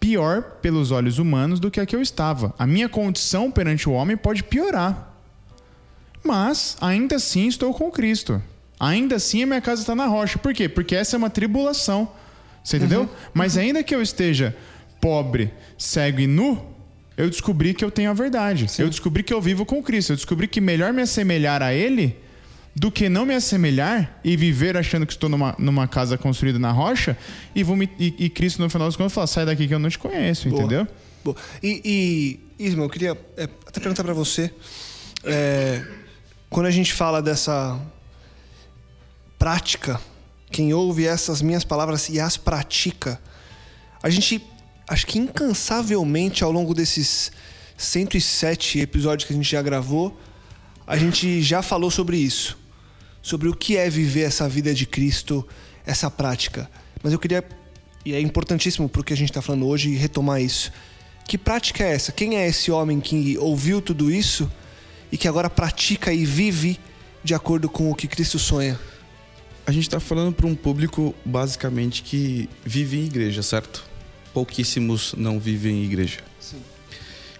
[0.00, 2.54] pior pelos olhos humanos do que a que eu estava.
[2.58, 5.14] A minha condição perante o homem pode piorar.
[6.24, 8.42] Mas ainda assim estou com Cristo.
[8.78, 10.38] Ainda assim a minha casa está na rocha.
[10.38, 10.68] Por quê?
[10.68, 12.10] Porque essa é uma tribulação.
[12.64, 13.02] Você entendeu?
[13.02, 13.08] Uhum.
[13.34, 14.56] Mas ainda que eu esteja
[15.00, 16.66] pobre, cego e nu,
[17.16, 18.68] eu descobri que eu tenho a verdade.
[18.68, 18.82] Sim.
[18.82, 20.12] Eu descobri que eu vivo com Cristo.
[20.12, 22.16] Eu descobri que melhor me assemelhar a Ele
[22.74, 26.70] do que não me assemelhar e viver achando que estou numa, numa casa construída na
[26.70, 27.16] rocha
[27.54, 29.78] e, vou me, e, e Cristo no final dos contos fala, sai daqui que eu
[29.78, 30.62] não te conheço, Boa.
[30.62, 30.86] entendeu?
[31.24, 31.36] Boa.
[31.62, 34.52] E, e Isma, eu queria é, até perguntar para você,
[35.24, 35.84] é,
[36.48, 37.78] quando a gente fala dessa
[39.38, 40.00] prática,
[40.50, 43.20] quem ouve essas minhas palavras e as pratica,
[44.02, 44.42] a gente,
[44.88, 47.32] acho que incansavelmente ao longo desses
[47.76, 50.18] 107 episódios que a gente já gravou,
[50.86, 52.59] a gente já falou sobre isso
[53.22, 55.46] sobre o que é viver essa vida de Cristo,
[55.84, 56.70] essa prática.
[57.02, 57.44] Mas eu queria,
[58.04, 60.72] e é importantíssimo para o que a gente está falando hoje, retomar isso.
[61.26, 62.12] Que prática é essa?
[62.12, 64.50] Quem é esse homem que ouviu tudo isso
[65.12, 66.78] e que agora pratica e vive
[67.22, 68.78] de acordo com o que Cristo sonha?
[69.66, 73.84] A gente está falando para um público basicamente que vive em igreja, certo?
[74.32, 76.18] Pouquíssimos não vivem em igreja.
[76.40, 76.60] Sim.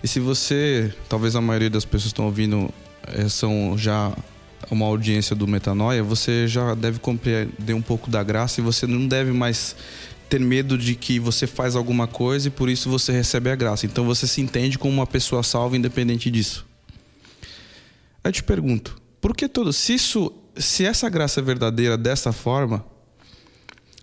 [0.03, 2.73] E se você, talvez a maioria das pessoas que estão ouvindo
[3.09, 4.17] eh, são já
[4.71, 9.07] uma audiência do Metanoia, você já deve compreender um pouco da graça e você não
[9.07, 9.77] deve mais
[10.29, 13.87] ter medo de que você faz alguma coisa e por isso você recebe a graça.
[13.87, 16.67] Então você se entende como uma pessoa salva independente disso.
[18.23, 22.85] Eu te pergunto, por que todo se isso, se essa graça é verdadeira dessa forma,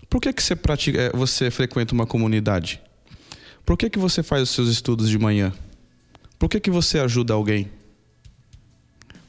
[0.08, 2.80] Por que, que você, pratica, eh, você frequenta uma comunidade?
[3.64, 5.52] Por que, que você faz os seus estudos de manhã?
[6.38, 7.70] Por que, que você ajuda alguém?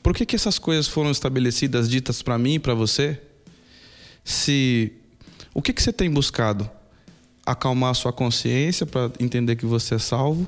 [0.01, 3.19] Por que, que essas coisas foram estabelecidas, ditas para mim e para você?
[4.23, 4.93] Se
[5.53, 6.69] o que, que você tem buscado?
[7.45, 10.47] Acalmar sua consciência para entender que você é salvo?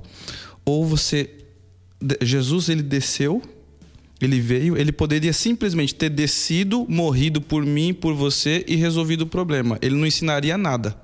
[0.64, 1.30] Ou você.
[2.22, 3.42] Jesus, ele desceu,
[4.22, 9.28] ele veio, ele poderia simplesmente ter descido, morrido por mim, por você e resolvido o
[9.28, 9.78] problema.
[9.82, 10.96] Ele não ensinaria nada.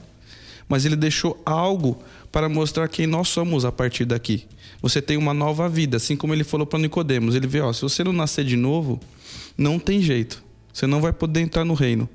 [0.69, 4.45] Mas ele deixou algo para mostrar quem nós somos a partir daqui.
[4.81, 7.35] Você tem uma nova vida, assim como ele falou para Nicodemos.
[7.35, 8.99] Ele vê, ó, se você não nascer de novo,
[9.57, 10.43] não tem jeito.
[10.71, 12.07] Você não vai poder entrar no reino.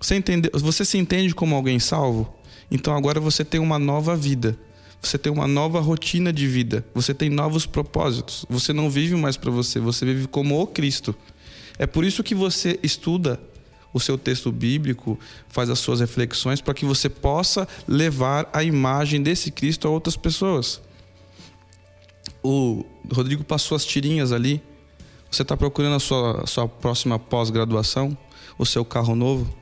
[0.00, 2.32] Você, entende, você se entende como alguém salvo?
[2.70, 4.58] Então agora você tem uma nova vida.
[5.00, 6.84] Você tem uma nova rotina de vida.
[6.94, 8.44] Você tem novos propósitos.
[8.48, 11.14] Você não vive mais para você, você vive como o Cristo.
[11.78, 13.40] É por isso que você estuda
[13.92, 19.22] o seu texto bíblico, faz as suas reflexões para que você possa levar a imagem
[19.22, 20.80] desse Cristo a outras pessoas.
[22.42, 24.62] O Rodrigo passou as tirinhas ali.
[25.30, 28.16] Você está procurando a sua, a sua próxima pós-graduação,
[28.58, 29.52] o seu carro novo?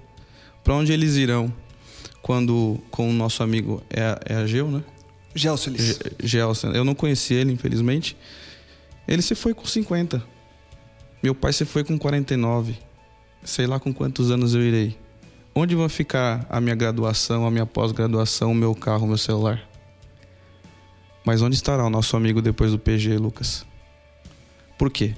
[0.63, 1.53] Para onde eles irão
[2.23, 4.83] quando com o nosso amigo é, é a Geu, né?
[5.35, 6.01] Gelselis.
[6.23, 6.73] Gelson.
[6.73, 8.17] Eu não conheci ele, infelizmente.
[9.07, 10.23] Ele se foi com 50.
[11.23, 12.77] Meu pai se foi com 49.
[13.45, 14.99] Sei lá com quantos anos eu irei.
[15.55, 19.63] Onde vai ficar a minha graduação, a minha pós-graduação, o meu carro, o meu celular?
[21.27, 23.67] Mas onde estará o nosso amigo depois do PG, Lucas?
[24.79, 25.13] Por quê?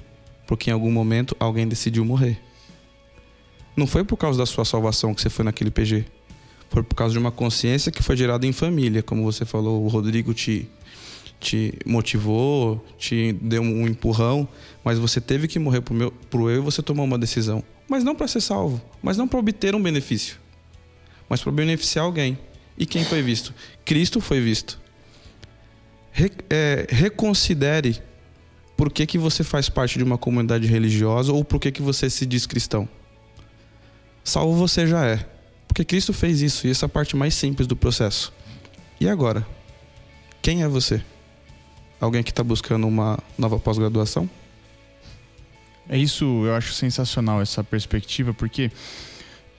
[0.47, 2.41] Porque em algum momento alguém decidiu morrer.
[3.77, 6.05] Não foi por causa da sua salvação que você foi naquele PG.
[6.71, 9.87] Foi por causa de uma consciência que foi gerada em família, como você falou, o
[9.87, 10.67] Rodrigo te
[11.39, 14.45] te motivou, te deu um empurrão,
[14.83, 17.63] mas você teve que morrer pro, meu, pro eu e você tomou uma decisão.
[17.87, 20.37] Mas não para ser salvo, mas não para obter um benefício,
[21.29, 22.37] mas para beneficiar alguém.
[22.77, 23.53] E quem foi visto?
[23.85, 24.78] Cristo foi visto.
[26.11, 28.01] Re, é, reconsidere
[28.75, 32.09] por que, que você faz parte de uma comunidade religiosa ou por que, que você
[32.09, 32.87] se diz cristão.
[34.23, 35.25] Salvo você já é.
[35.67, 38.33] Porque Cristo fez isso e essa é a parte mais simples do processo.
[38.99, 39.45] E agora?
[40.41, 41.03] Quem é você?
[41.99, 44.29] Alguém que está buscando uma nova pós-graduação?
[45.89, 48.71] É isso, eu acho sensacional essa perspectiva, porque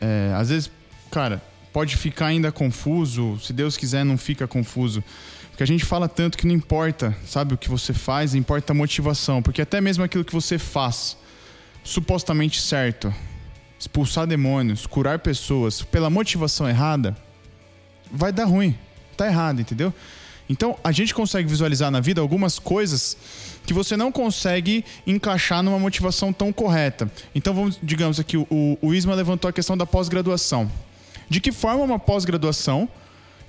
[0.01, 0.71] é, às vezes,
[1.11, 5.05] cara, pode ficar ainda confuso, se Deus quiser, não fica confuso.
[5.61, 8.75] Porque a gente fala tanto que não importa, sabe, o que você faz, importa a
[8.75, 9.43] motivação.
[9.43, 11.19] Porque até mesmo aquilo que você faz,
[11.85, 13.15] supostamente certo,
[13.79, 17.15] expulsar demônios, curar pessoas pela motivação errada,
[18.11, 18.75] vai dar ruim.
[19.19, 19.93] Tá errado, entendeu?
[20.49, 23.15] Então, a gente consegue visualizar na vida algumas coisas
[23.67, 27.13] que você não consegue encaixar numa motivação tão correta.
[27.35, 30.73] Então, vamos, digamos aqui, o, o Isma levantou a questão da pós-graduação.
[31.29, 32.89] De que forma uma pós-graduação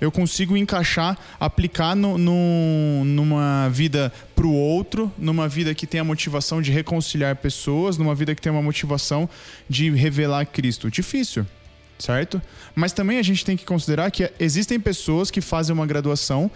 [0.02, 6.00] eu consigo encaixar, aplicar no, no, numa vida para o outro, numa vida que tem
[6.00, 9.30] a motivação de reconciliar pessoas, numa vida que tem uma motivação
[9.68, 10.90] de revelar Cristo.
[10.90, 11.46] Difícil,
[12.00, 12.42] certo?
[12.74, 16.50] Mas também a gente tem que considerar que existem pessoas que fazem uma graduação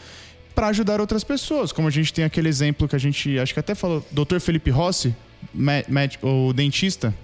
[0.52, 3.60] para ajudar outras pessoas, como a gente tem aquele exemplo que a gente acho que
[3.60, 4.40] até falou, Dr.
[4.40, 5.14] Felipe Rossi,
[6.20, 7.14] o dentista,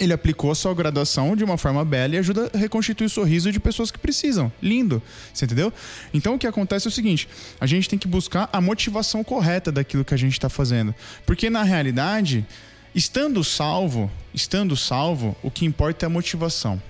[0.00, 3.52] ele aplicou a sua graduação de uma forma bela e ajuda a reconstituir o sorriso
[3.52, 4.50] de pessoas que precisam.
[4.62, 5.02] Lindo.
[5.32, 5.72] Você entendeu?
[6.12, 7.28] Então o que acontece é o seguinte:
[7.60, 10.94] a gente tem que buscar a motivação correta daquilo que a gente está fazendo.
[11.26, 12.46] Porque na realidade,
[12.94, 16.80] estando salvo, estando salvo, o que importa é a motivação.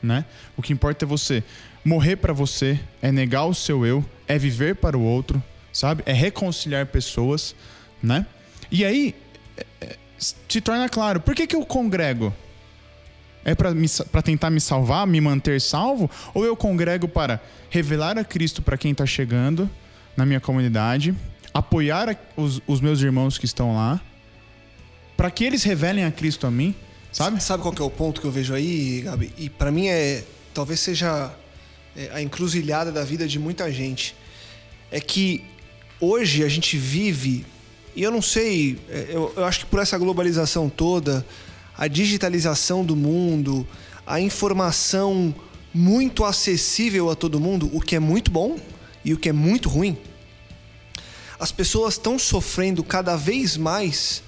[0.00, 0.24] Né?
[0.56, 1.42] O que importa é você
[1.84, 6.02] morrer para você, é negar o seu eu, é viver para o outro, sabe?
[6.06, 7.54] É reconciliar pessoas,
[8.02, 8.24] né?
[8.70, 9.14] E aí
[9.56, 12.32] é, é, se torna claro, por que, que eu congrego?
[13.44, 16.10] É para tentar me salvar, me manter salvo?
[16.32, 19.68] Ou eu congrego para revelar a Cristo para quem está chegando
[20.16, 21.14] na minha comunidade,
[21.52, 24.00] apoiar os, os meus irmãos que estão lá,
[25.16, 26.74] para que eles revelem a Cristo a mim,
[27.10, 27.42] sabe?
[27.42, 29.32] Sabe qual que é o ponto que eu vejo aí, Gabi?
[29.38, 31.32] E para mim é talvez seja
[31.96, 34.14] é, a encruzilhada da vida de muita gente.
[34.90, 35.44] É que
[36.00, 37.46] hoje a gente vive,
[37.96, 41.24] e eu não sei, é, eu, eu acho que por essa globalização toda,
[41.76, 43.66] a digitalização do mundo,
[44.06, 45.34] a informação
[45.72, 48.58] muito acessível a todo mundo, o que é muito bom
[49.04, 49.96] e o que é muito ruim.
[51.38, 54.22] As pessoas estão sofrendo cada vez mais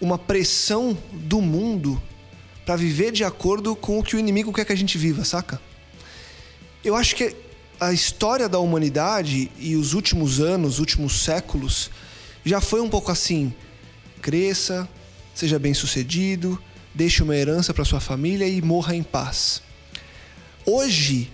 [0.00, 2.00] uma pressão do mundo
[2.64, 5.60] para viver de acordo com o que o inimigo quer que a gente viva, saca?
[6.84, 7.34] Eu acho que
[7.80, 11.90] a história da humanidade e os últimos anos, os últimos séculos,
[12.44, 13.52] já foi um pouco assim:
[14.20, 14.88] cresça,
[15.34, 16.60] seja bem sucedido,
[16.98, 19.62] deixe uma herança para sua família e morra em paz.
[20.66, 21.30] Hoje,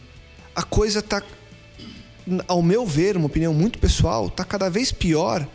[0.55, 1.23] a coisa tá,
[2.47, 5.49] ao meu ver, uma opinião muito pessoal, tá cada vez pior,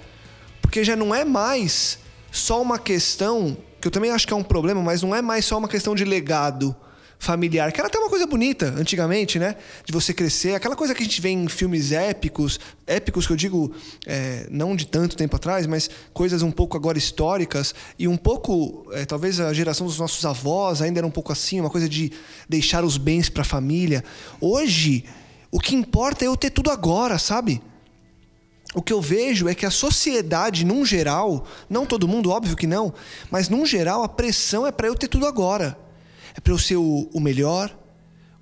[0.64, 2.00] porque já não é mais
[2.32, 5.46] só uma questão, que eu também acho que é um problema, mas não é mais
[5.46, 6.76] só uma questão de legado
[7.20, 9.58] familiar, que era até uma coisa bonita antigamente, né?
[9.84, 12.58] De você crescer, aquela coisa que a gente vê em filmes épicos,
[12.88, 13.76] épicos que eu digo
[14.08, 18.88] é, não de tanto tempo atrás, mas coisas um pouco agora históricas e um pouco,
[18.94, 22.10] é, talvez a geração dos nossos avós ainda era um pouco assim, uma coisa de
[22.48, 24.02] deixar os bens para a família.
[24.40, 25.04] Hoje,
[25.52, 27.62] o que importa é eu ter tudo agora, sabe?
[28.74, 32.68] O que eu vejo é que a sociedade, num geral, não todo mundo, óbvio que
[32.68, 32.94] não,
[33.30, 35.89] mas num geral a pressão é para eu ter tudo agora.
[36.40, 37.78] É para eu ser o, o melhor,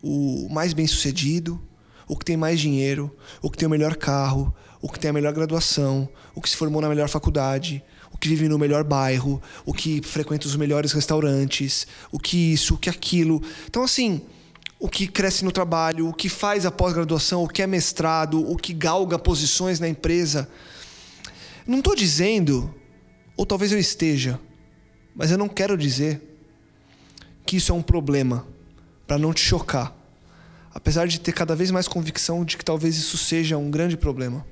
[0.03, 1.59] o mais bem sucedido,
[2.07, 5.13] o que tem mais dinheiro, o que tem o melhor carro, o que tem a
[5.13, 7.83] melhor graduação, o que se formou na melhor faculdade,
[8.13, 12.75] o que vive no melhor bairro, o que frequenta os melhores restaurantes, o que isso,
[12.75, 13.41] o que aquilo.
[13.65, 14.21] Então, assim,
[14.79, 18.55] o que cresce no trabalho, o que faz a pós-graduação, o que é mestrado, o
[18.55, 20.47] que galga posições na empresa.
[21.65, 22.71] Não estou dizendo,
[23.35, 24.39] ou talvez eu esteja,
[25.15, 26.36] mas eu não quero dizer
[27.47, 28.45] que isso é um problema,
[29.07, 29.95] para não te chocar.
[30.73, 34.45] Apesar de ter cada vez mais convicção de que talvez isso seja um grande problema.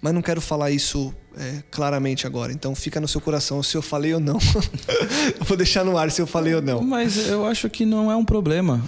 [0.00, 2.52] Mas não quero falar isso é, claramente agora.
[2.52, 4.36] Então fica no seu coração se eu falei ou não.
[5.38, 6.82] eu vou deixar no ar se eu falei ou não.
[6.82, 8.84] Mas eu acho que não é um problema.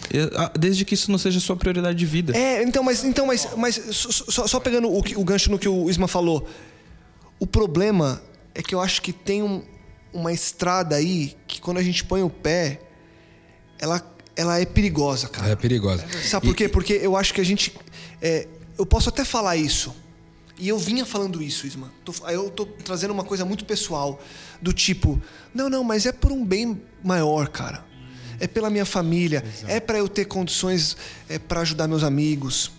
[0.58, 2.36] Desde que isso não seja sua prioridade de vida.
[2.36, 5.88] É, então, mas, então, mas, mas só, só pegando o, o gancho no que o
[5.88, 6.46] Isma falou.
[7.38, 8.20] O problema
[8.54, 9.62] é que eu acho que tem um,
[10.12, 12.80] uma estrada aí que quando a gente põe o pé,
[13.84, 15.50] ela, ela é perigosa, cara.
[15.50, 16.04] É perigosa.
[16.24, 16.68] Sabe por quê?
[16.68, 17.72] Porque eu acho que a gente.
[18.20, 19.94] É, eu posso até falar isso.
[20.58, 21.92] E eu vinha falando isso, Isma.
[22.28, 24.20] Eu tô trazendo uma coisa muito pessoal.
[24.62, 25.20] Do tipo,
[25.52, 27.84] não, não, mas é por um bem maior, cara.
[28.40, 29.44] É pela minha família.
[29.46, 29.72] Exato.
[29.72, 30.96] É para eu ter condições
[31.28, 32.70] é, para ajudar meus amigos.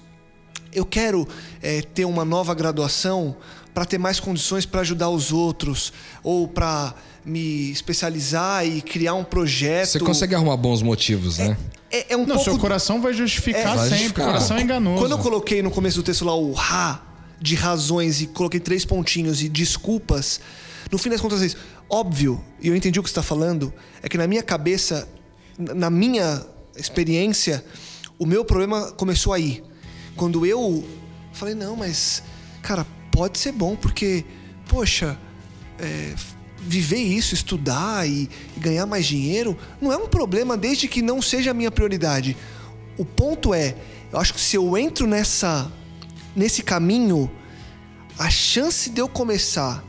[0.74, 1.28] Eu quero
[1.62, 3.38] é, ter uma nova graduação
[3.74, 5.93] para ter mais condições para ajudar os outros.
[6.24, 6.95] Ou para
[7.26, 9.88] me especializar e criar um projeto.
[9.88, 11.57] Você consegue arrumar bons motivos, né?
[11.91, 12.43] É, é um Não, pouco...
[12.43, 13.89] seu coração vai justificar é, sempre.
[13.89, 14.26] Justificar.
[14.26, 15.01] O coração é enganoso.
[15.01, 17.01] Quando eu coloquei no começo do texto lá o ra
[17.41, 20.39] de razões e coloquei três pontinhos e desculpas,
[20.91, 21.57] no fim das contas é isso.
[21.89, 25.07] Óbvio, e eu entendi o que você está falando, é que na minha cabeça,
[25.57, 26.45] na minha
[26.76, 27.63] experiência,
[28.17, 29.63] o meu problema começou aí.
[30.15, 30.84] Quando eu
[31.34, 32.23] falei, não, mas,
[32.61, 34.26] cara, pode ser bom, porque,
[34.67, 35.17] poxa,
[35.80, 36.13] é,
[36.66, 41.51] viver isso, estudar e, ganhar mais dinheiro, não é um problema desde que não seja
[41.51, 42.36] a minha prioridade.
[42.97, 43.76] O ponto é,
[44.11, 45.72] eu acho que se eu entro nessa
[46.36, 47.32] nesse caminho,
[48.20, 49.84] a chance de eu começar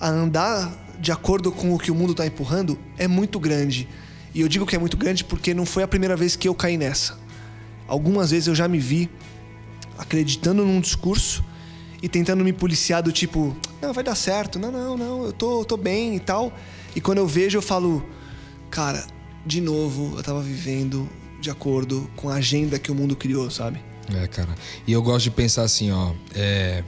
[0.00, 3.88] a andar de acordo com o que o mundo está empurrando é muito grande.
[4.34, 6.54] E eu digo que é muito grande porque não foi a primeira vez que eu
[6.54, 7.16] caí nessa.
[7.86, 9.08] Algumas vezes eu já me vi
[9.96, 11.44] acreditando num discurso
[12.04, 15.64] e tentando me policiar do tipo, não, vai dar certo, não, não, não, eu tô,
[15.64, 16.52] tô bem e tal.
[16.94, 18.06] E quando eu vejo, eu falo,
[18.68, 19.02] cara,
[19.46, 21.08] de novo, eu tava vivendo
[21.40, 23.80] de acordo com a agenda que o mundo criou, sabe?
[24.22, 24.54] É, cara.
[24.86, 26.84] E eu gosto de pensar assim, ó, é...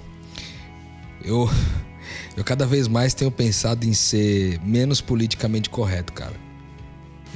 [1.25, 1.49] eu
[2.37, 6.35] eu cada vez mais tenho pensado em ser menos politicamente correto, cara.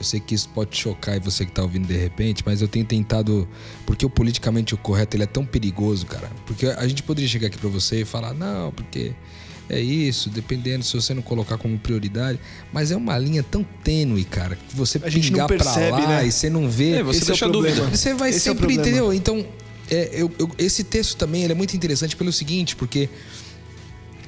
[0.01, 2.68] Eu sei que isso pode chocar e você que tá ouvindo de repente, mas eu
[2.68, 3.46] tenho tentado.
[3.84, 6.30] Porque o politicamente correto ele é tão perigoso, cara.
[6.46, 9.12] Porque a gente poderia chegar aqui para você e falar, não, porque
[9.68, 12.40] é isso, dependendo se você não colocar como prioridade.
[12.72, 16.26] Mas é uma linha tão tênue, cara, que você a pingar percebe, pra lá né?
[16.26, 16.92] e você não vê.
[16.92, 17.86] É, você Esse deixa é dúvida.
[17.90, 19.12] Você vai Esse sempre, é entendeu?
[19.12, 19.44] Então,
[19.90, 23.11] é, eu, eu, esse texto também é muito interessante pelo seguinte, porque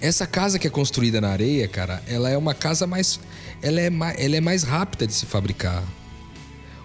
[0.02, 3.18] essa casa que é construída na areia, cara, ela é uma casa mais
[3.62, 5.82] ela é, mais, ela é mais rápida de se fabricar.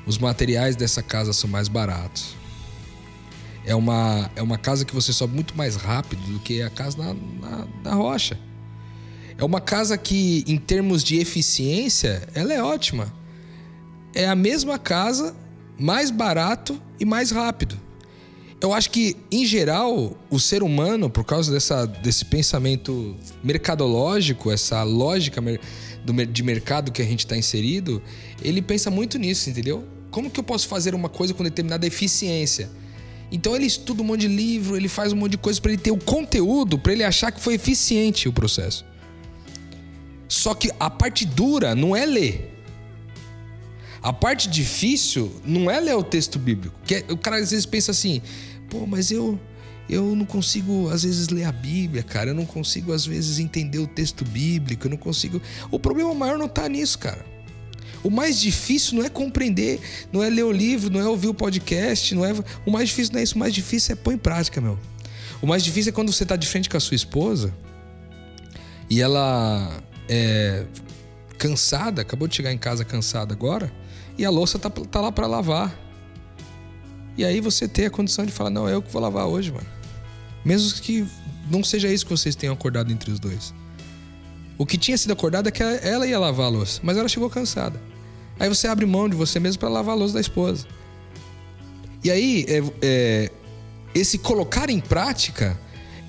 [0.05, 2.35] Os materiais dessa casa são mais baratos.
[3.65, 6.97] É uma, é uma casa que você sobe muito mais rápido do que a casa
[6.97, 8.39] na, na, na rocha.
[9.37, 13.13] É uma casa que, em termos de eficiência, ela é ótima.
[14.15, 15.35] É a mesma casa,
[15.77, 17.77] mais barato e mais rápido.
[18.59, 24.81] Eu acho que, em geral, o ser humano, por causa dessa, desse pensamento mercadológico, essa
[24.81, 25.39] lógica
[26.11, 28.01] do, de mercado que a gente está inserido,
[28.41, 29.85] ele pensa muito nisso, entendeu?
[30.09, 32.69] Como que eu posso fazer uma coisa com determinada eficiência?
[33.31, 35.81] Então ele estuda um monte de livro, ele faz um monte de coisa para ele
[35.81, 38.85] ter o conteúdo, para ele achar que foi eficiente o processo.
[40.29, 42.53] Só que a parte dura não é ler.
[44.01, 46.79] A parte difícil não é ler o texto bíblico.
[46.85, 48.21] Que é, o cara às vezes pensa assim:
[48.69, 49.37] pô, mas eu
[49.89, 52.31] eu não consigo, às vezes, ler a Bíblia, cara.
[52.31, 54.87] Eu não consigo, às vezes, entender o texto bíblico.
[54.87, 55.41] Eu não consigo.
[55.71, 57.25] O problema maior não está nisso, cara.
[58.03, 59.79] O mais difícil não é compreender,
[60.11, 62.33] não é ler o livro, não é ouvir o podcast, não é.
[62.65, 64.77] O mais difícil não é isso, o mais difícil é pôr em prática, meu.
[65.41, 67.53] O mais difícil é quando você tá de frente com a sua esposa
[68.89, 70.65] e ela é
[71.37, 73.71] cansada, acabou de chegar em casa cansada agora,
[74.17, 75.77] e a louça tá, tá lá para lavar.
[77.17, 79.51] E aí você tem a condição de falar: não, é eu que vou lavar hoje,
[79.51, 79.76] mano.
[80.47, 81.05] Mesmo que
[81.51, 83.53] não seja isso que vocês tenham acordado entre os dois.
[84.57, 87.29] O que tinha sido acordado é que ela ia lavar a louça, mas ela chegou
[87.29, 87.81] cansada.
[88.39, 90.65] Aí você abre mão de você mesmo para lavar a louça da esposa.
[92.01, 93.31] E aí, é, é,
[93.93, 95.59] esse colocar em prática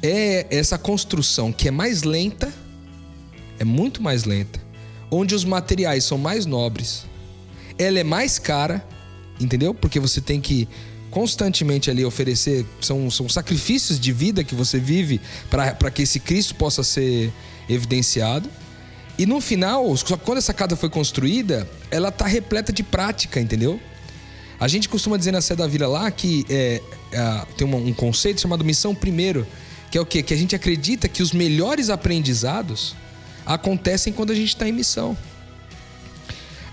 [0.01, 2.53] é essa construção que é mais lenta,
[3.59, 4.61] é muito mais lenta,
[5.11, 7.07] onde os materiais são mais nobres,
[7.77, 8.87] ela é mais cara,
[9.41, 9.75] entendeu?
[9.75, 10.69] Porque você tem que
[11.11, 16.55] constantemente ali oferecer, são, são sacrifícios de vida que você vive para que esse Cristo
[16.55, 17.33] possa ser
[17.69, 18.49] evidenciado.
[19.19, 23.81] E no final, só quando essa casa foi construída, ela tá repleta de prática, entendeu?
[24.61, 26.81] A gente costuma dizer na Sé da Vila lá que é,
[27.13, 29.47] é, tem um, um conceito chamado missão primeiro,
[29.91, 30.23] que é o quê?
[30.23, 32.95] Que a gente acredita que os melhores aprendizados
[33.47, 35.17] acontecem quando a gente está em missão.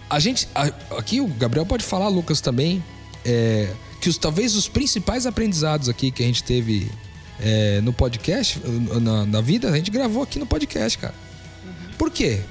[0.09, 0.47] A gente,
[0.97, 2.83] aqui o Gabriel pode falar, Lucas também,
[3.23, 3.69] é,
[4.05, 6.91] que os, talvez os principais aprendizados aqui que a gente teve
[7.39, 8.61] é, no podcast,
[9.01, 11.15] na, na, vida, a gente gravou aqui no podcast, cara.
[11.97, 12.41] Por quê?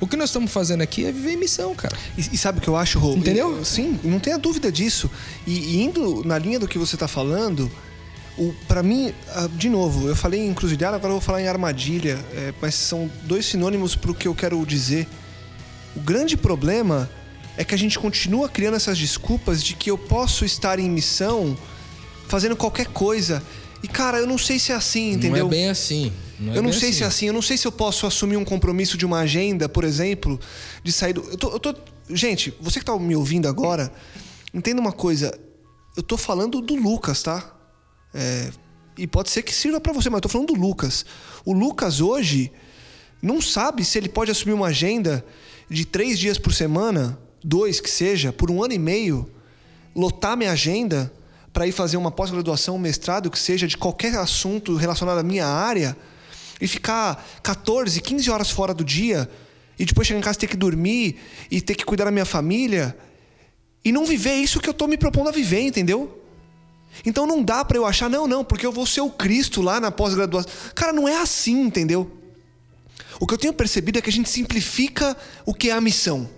[0.00, 1.94] O que nós estamos fazendo aqui é viver em missão, cara.
[2.16, 3.12] E, e sabe o que eu acho, Rô?
[3.12, 3.62] Entendeu?
[3.62, 5.10] Sim, não tenha dúvida disso.
[5.46, 7.70] E, e, indo na linha do que você está falando,
[8.66, 12.18] para mim, ah, de novo, eu falei em encruzilhada, agora eu vou falar em armadilha,
[12.32, 15.06] é, mas são dois sinônimos para o que eu quero dizer.
[15.94, 17.10] O grande problema
[17.56, 21.56] é que a gente continua criando essas desculpas de que eu posso estar em missão
[22.26, 23.42] fazendo qualquer coisa.
[23.82, 25.44] E cara, eu não sei se é assim, entendeu?
[25.44, 26.12] Não é bem assim.
[26.38, 26.98] Não é eu não sei assim.
[26.98, 27.26] se é assim.
[27.26, 30.40] Eu não sei se eu posso assumir um compromisso de uma agenda, por exemplo,
[30.82, 31.22] de sair do.
[31.22, 31.74] Eu tô, eu tô...
[32.10, 33.92] Gente, você que tá me ouvindo agora,
[34.52, 35.38] entenda uma coisa.
[35.96, 37.54] Eu tô falando do Lucas, tá?
[38.14, 38.50] É...
[38.96, 41.04] E pode ser que sirva para você, mas eu tô falando do Lucas.
[41.44, 42.52] O Lucas hoje
[43.22, 45.24] não sabe se ele pode assumir uma agenda
[45.68, 49.28] de três dias por semana dois que seja, por um ano e meio,
[49.94, 51.12] lotar minha agenda
[51.52, 55.46] para ir fazer uma pós-graduação, um mestrado que seja de qualquer assunto relacionado à minha
[55.46, 55.96] área
[56.60, 59.28] e ficar 14, 15 horas fora do dia
[59.78, 61.16] e depois chegar em casa ter que dormir
[61.50, 62.96] e ter que cuidar da minha família
[63.84, 66.22] e não viver isso que eu tô me propondo a viver, entendeu?
[67.04, 69.80] Então não dá para eu achar não, não, porque eu vou ser o Cristo lá
[69.80, 70.50] na pós-graduação.
[70.74, 72.10] Cara, não é assim, entendeu?
[73.18, 76.28] O que eu tenho percebido é que a gente simplifica o que é a missão.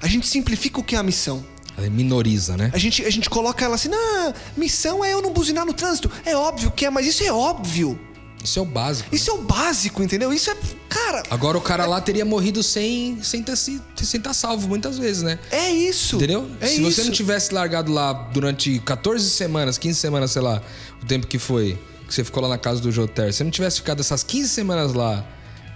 [0.00, 1.44] A gente simplifica o que é a missão.
[1.76, 2.70] Ela minoriza, né?
[2.74, 6.10] A gente, a gente coloca ela assim, não, missão é eu não buzinar no trânsito.
[6.24, 7.98] É óbvio que é, mas isso é óbvio.
[8.42, 9.14] Isso é o básico.
[9.14, 9.38] Isso né?
[9.38, 10.32] é o básico, entendeu?
[10.32, 10.56] Isso é.
[10.88, 11.22] Cara.
[11.30, 15.38] Agora o cara lá teria morrido sem sem estar sem tá salvo muitas vezes, né?
[15.50, 16.16] É isso.
[16.16, 16.48] Entendeu?
[16.60, 16.90] É Se isso.
[16.90, 20.62] você não tivesse largado lá durante 14 semanas, 15 semanas, sei lá,
[21.02, 23.76] o tempo que foi, que você ficou lá na casa do Joter, se não tivesse
[23.76, 25.24] ficado essas 15 semanas lá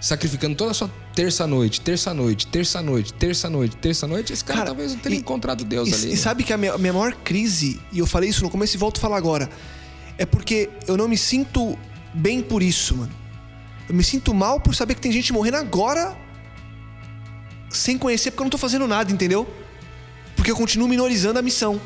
[0.03, 5.17] sacrificando toda a sua terça-noite, terça-noite, terça-noite, terça-noite, terça-noite, esse cara, cara talvez não teria
[5.17, 6.13] e, encontrado Deus e, ali.
[6.13, 8.75] E sabe que a minha, a minha maior crise, e eu falei isso no começo
[8.75, 9.49] e volto a falar agora,
[10.17, 11.79] é porque eu não me sinto
[12.13, 13.13] bem por isso, mano.
[13.87, 16.17] Eu me sinto mal por saber que tem gente morrendo agora
[17.69, 19.47] sem conhecer, porque eu não tô fazendo nada, entendeu?
[20.35, 21.79] Porque eu continuo minorizando a missão.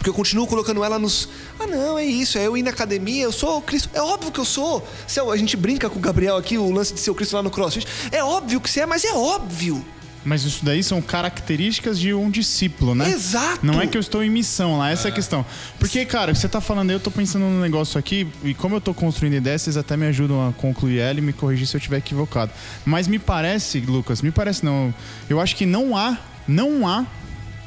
[0.00, 1.28] Porque eu continuo colocando ela nos.
[1.58, 3.90] Ah, não, é isso, é eu ir na academia, eu sou o Cristo.
[3.92, 4.82] É óbvio que eu sou.
[5.30, 7.50] A gente brinca com o Gabriel aqui, o lance de ser o Cristo lá no
[7.50, 7.86] CrossFit.
[8.10, 9.84] É óbvio que você é, mas é óbvio.
[10.24, 13.10] Mas isso daí são características de um discípulo, né?
[13.10, 13.64] Exato.
[13.64, 15.44] Não é que eu estou em missão lá, essa é, a questão.
[15.78, 18.80] Porque, cara, você tá falando aí, eu tô pensando num negócio aqui, e como eu
[18.80, 21.78] tô construindo ideias, vocês até me ajudam a concluir ela e me corrigir se eu
[21.78, 22.50] estiver equivocado.
[22.86, 24.94] Mas me parece, Lucas, me parece não.
[25.28, 26.16] Eu acho que não há,
[26.48, 27.04] não há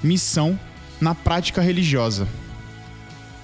[0.04, 0.60] missão
[1.04, 2.26] na prática religiosa.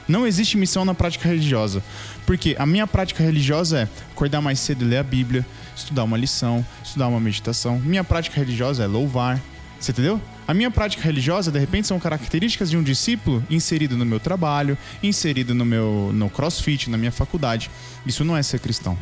[0.07, 1.83] Não existe missão na prática religiosa.
[2.25, 5.45] Porque a minha prática religiosa é acordar mais cedo e ler a Bíblia,
[5.75, 7.77] estudar uma lição, estudar uma meditação.
[7.79, 9.39] Minha prática religiosa é louvar.
[9.79, 10.21] Você entendeu?
[10.47, 14.77] A minha prática religiosa, de repente, são características de um discípulo inserido no meu trabalho,
[15.03, 17.69] inserido no meu no crossfit, na minha faculdade.
[18.05, 18.97] Isso não é ser cristão.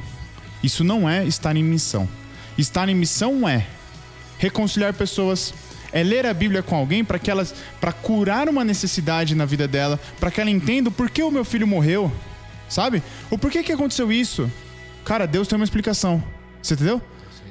[0.63, 2.09] Isso não é estar em missão.
[2.57, 3.65] Estar em missão é
[4.39, 5.53] reconciliar pessoas,
[5.91, 9.67] é ler a Bíblia com alguém para que elas para curar uma necessidade na vida
[9.67, 12.11] dela, para que ela entenda o porquê o meu filho morreu,
[12.69, 13.01] sabe?
[13.29, 14.51] O porquê que aconteceu isso?
[15.03, 16.23] Cara, Deus tem uma explicação.
[16.61, 17.01] Você entendeu?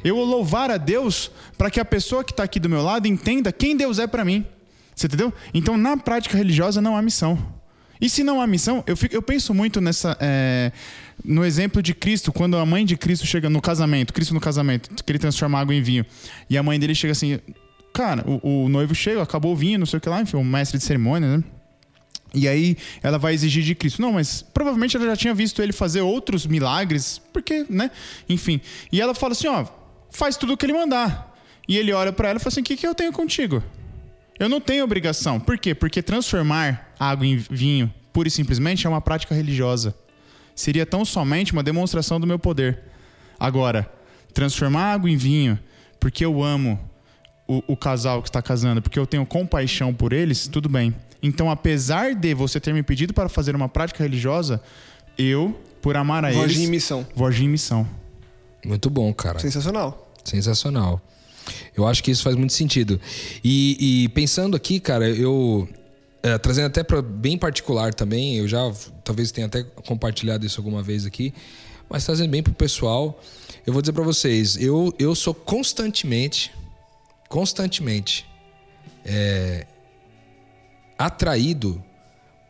[0.05, 3.51] Eu louvar a Deus para que a pessoa que está aqui do meu lado entenda
[3.51, 4.45] quem Deus é para mim.
[4.95, 5.33] Você entendeu?
[5.53, 7.39] Então, na prática religiosa não há missão.
[8.01, 10.17] E se não há missão, eu, fico, eu penso muito nessa.
[10.21, 10.71] É,
[11.25, 15.03] no exemplo de Cristo, quando a mãe de Cristo chega no casamento, Cristo no casamento,
[15.03, 16.05] que ele transforma água em vinho,
[16.49, 17.39] e a mãe dele chega assim:
[17.97, 20.77] cara, o, o noivo chega, acabou vindo, não sei o que lá, enfim, o mestre
[20.77, 21.45] de cerimônia, né?
[22.35, 24.03] E aí ela vai exigir de Cristo.
[24.03, 27.91] Não, mas provavelmente ela já tinha visto ele fazer outros milagres, porque, né?
[28.29, 28.61] Enfim.
[28.93, 29.65] E ela fala assim, ó,
[30.11, 31.35] faz tudo o que ele mandar.
[31.67, 33.63] E ele olha para ela e fala assim: "O que que eu tenho contigo?
[34.39, 35.41] Eu não tenho obrigação.
[35.41, 35.75] Por quê?
[35.75, 39.95] Porque transformar água em vinho, pura e simplesmente, é uma prática religiosa.
[40.55, 42.83] Seria tão somente uma demonstração do meu poder.
[43.41, 43.91] Agora,
[44.35, 45.59] transformar água em vinho,
[45.99, 46.79] porque eu amo
[47.49, 50.95] o, o casal que está casando, porque eu tenho compaixão por eles, tudo bem.
[51.23, 54.61] Então, apesar de você ter me pedido para fazer uma prática religiosa,
[55.19, 57.07] eu, por amar a Vou eles, agir em missão.
[57.15, 57.89] vou agir em missão.
[58.65, 59.39] Muito bom, cara.
[59.39, 60.13] Sensacional.
[60.25, 61.01] Sensacional.
[61.77, 63.01] Eu acho que isso faz muito sentido.
[63.43, 65.69] E, e pensando aqui, cara, eu.
[66.23, 68.59] é, trazendo até para bem particular também, eu já
[69.05, 71.33] talvez tenha até compartilhado isso alguma vez aqui,
[71.89, 73.21] mas trazendo bem pro pessoal,
[73.65, 76.51] eu vou dizer para vocês, eu, eu sou constantemente,
[77.29, 78.27] constantemente
[79.05, 79.67] é,
[80.99, 81.83] atraído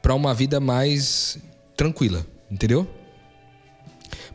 [0.03, 1.39] para uma vida mais
[1.77, 2.89] tranquila, entendeu?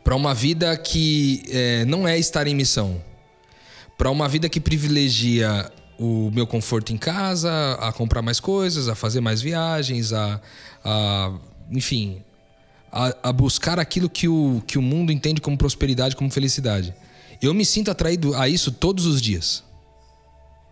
[0.04, 3.02] Para uma vida que é, não é estar em missão,
[3.96, 8.94] para uma vida que privilegia o meu conforto em casa, a comprar mais coisas, a
[8.94, 10.40] fazer mais viagens, a,
[10.84, 11.32] a
[11.70, 12.22] enfim,
[12.90, 16.94] a, a buscar aquilo que o, que o mundo entende como prosperidade, como felicidade.
[17.40, 19.64] Eu me sinto atraído a isso todos os dias.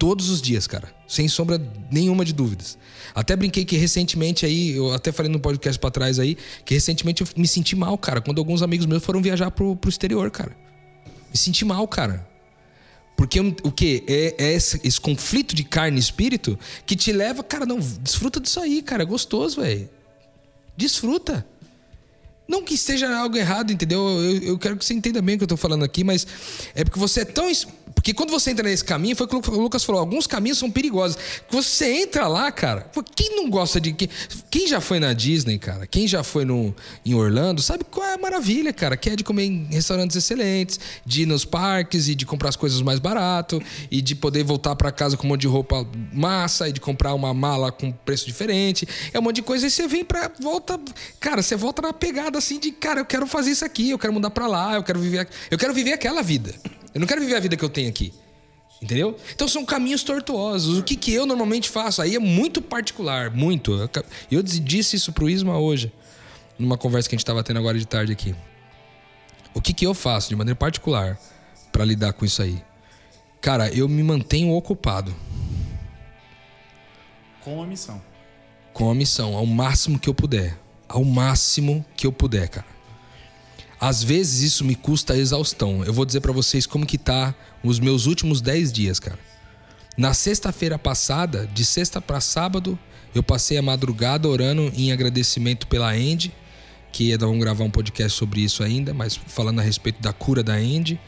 [0.01, 0.91] Todos os dias, cara.
[1.07, 2.79] Sem sombra nenhuma de dúvidas.
[3.15, 7.21] Até brinquei que recentemente aí, eu até falei no podcast pra trás aí, que recentemente
[7.21, 10.57] eu me senti mal, cara, quando alguns amigos meus foram viajar pro, pro exterior, cara.
[11.31, 12.27] Me senti mal, cara.
[13.15, 14.03] Porque o que?
[14.09, 18.41] É, é esse, esse conflito de carne e espírito que te leva, cara, não, desfruta
[18.41, 19.03] disso aí, cara.
[19.03, 19.87] É gostoso, velho.
[20.79, 21.47] Desfruta.
[22.51, 24.01] Não que esteja algo errado, entendeu?
[24.01, 26.27] Eu, eu quero que você entenda bem o que eu tô falando aqui, mas
[26.75, 27.49] é porque você é tão.
[27.95, 30.71] Porque quando você entra nesse caminho, foi o que o Lucas falou, alguns caminhos são
[30.71, 31.19] perigosos.
[31.51, 32.91] Você entra lá, cara.
[33.15, 33.93] Quem não gosta de.
[34.51, 35.87] Quem já foi na Disney, cara?
[35.87, 36.75] Quem já foi no,
[37.05, 38.97] em Orlando, sabe qual é a maravilha, cara?
[38.97, 42.57] Que é de comer em restaurantes excelentes, de ir nos parques e de comprar as
[42.57, 46.69] coisas mais barato, e de poder voltar para casa com um monte de roupa massa,
[46.69, 48.87] e de comprar uma mala com preço diferente.
[49.13, 49.67] É um monte de coisa.
[49.67, 50.31] E você vem pra.
[50.41, 50.79] Volta.
[51.19, 54.13] Cara, você volta na pegada assim de, cara, eu quero fazer isso aqui, eu quero
[54.13, 55.29] mudar pra lá, eu quero viver.
[55.51, 56.55] Eu quero viver aquela vida.
[56.95, 58.13] Eu não quero viver a vida que eu tenho aqui.
[58.83, 59.17] Entendeu?
[59.35, 60.79] Então são caminhos tortuosos.
[60.79, 62.01] O que, que eu normalmente faço?
[62.01, 63.73] Aí é muito particular, muito.
[64.31, 65.93] Eu disse isso pro Isma hoje,
[66.59, 68.35] numa conversa que a gente tava tendo agora de tarde aqui.
[69.53, 71.19] O que, que eu faço de maneira particular
[71.71, 72.63] pra lidar com isso aí?
[73.41, 75.15] Cara, eu me mantenho ocupado
[77.43, 78.01] Com a missão.
[78.73, 80.59] com a missão, ao máximo que eu puder.
[80.89, 82.67] Ao máximo que eu puder, cara.
[83.81, 85.83] Às vezes isso me custa exaustão.
[85.85, 89.19] Eu vou dizer pra vocês como que tá os meus últimos 10 dias, cara.
[89.97, 92.79] Na sexta-feira passada, de sexta pra sábado,
[93.15, 96.33] eu passei a madrugada orando em agradecimento pela Andy,
[96.93, 100.43] que nós vamos gravar um podcast sobre isso ainda, mas falando a respeito da cura
[100.43, 101.01] da Andy,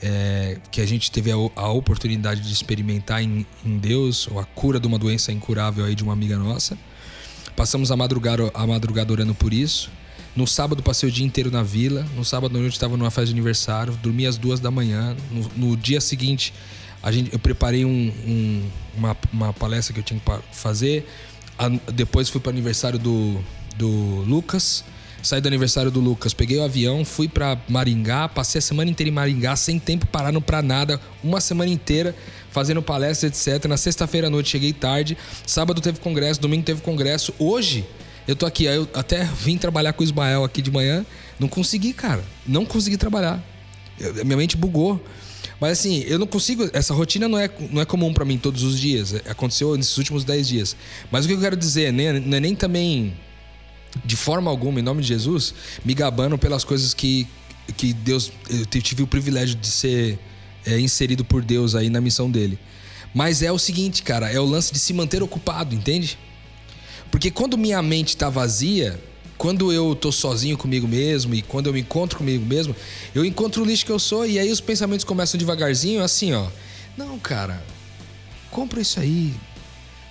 [0.00, 4.44] é, que a gente teve a, a oportunidade de experimentar em, em Deus, ou a
[4.44, 6.78] cura de uma doença incurável aí de uma amiga nossa.
[7.54, 9.90] Passamos a madrugada, a madrugada orando por isso.
[10.36, 12.06] No sábado passei o dia inteiro na vila.
[12.14, 13.98] No sábado à noite estava numa festa de aniversário.
[14.02, 15.16] Dormi às duas da manhã.
[15.30, 16.52] No, no dia seguinte,
[17.02, 21.08] a gente, eu preparei um- um- uma, uma palestra que eu tinha que fazer.
[21.58, 23.38] A- depois fui para o aniversário do,
[23.76, 23.88] do
[24.26, 24.84] Lucas.
[25.22, 29.10] Saí do aniversário do Lucas, peguei o avião, fui para Maringá, passei a semana inteira
[29.10, 32.14] em Maringá, sem tempo parando pra nada, uma semana inteira
[32.52, 33.64] fazendo palestra, etc.
[33.64, 37.34] Na sexta-feira à noite cheguei tarde, sábado teve congresso, domingo teve congresso.
[37.40, 37.84] Hoje
[38.26, 41.04] eu tô aqui, eu até vim trabalhar com o Ismael aqui de manhã,
[41.38, 43.42] não consegui, cara, não consegui trabalhar.
[43.98, 45.02] Eu- minha mente bugou.
[45.60, 46.68] Mas assim, eu não consigo.
[46.74, 49.14] Essa rotina não é, não é comum pra mim todos os dias.
[49.14, 50.76] é- Aconteceu nesses últimos 10 dias.
[51.10, 53.14] Mas o que eu quero dizer, né, não é nem também
[54.04, 57.26] de forma alguma, em nome de Jesus, me gabando pelas coisas que,
[57.76, 58.30] que Deus.
[58.50, 60.18] Eu tive o privilégio de ser
[60.66, 62.58] é, inserido por Deus aí na missão dele.
[63.14, 66.18] Mas é o seguinte, cara, é o lance de se manter ocupado, entende?
[67.10, 69.00] Porque quando minha mente tá vazia,
[69.36, 72.74] quando eu tô sozinho comigo mesmo e quando eu me encontro comigo mesmo,
[73.14, 76.46] eu encontro o lixo que eu sou e aí os pensamentos começam devagarzinho, assim, ó.
[76.96, 77.62] Não, cara,
[78.50, 79.34] compra isso aí,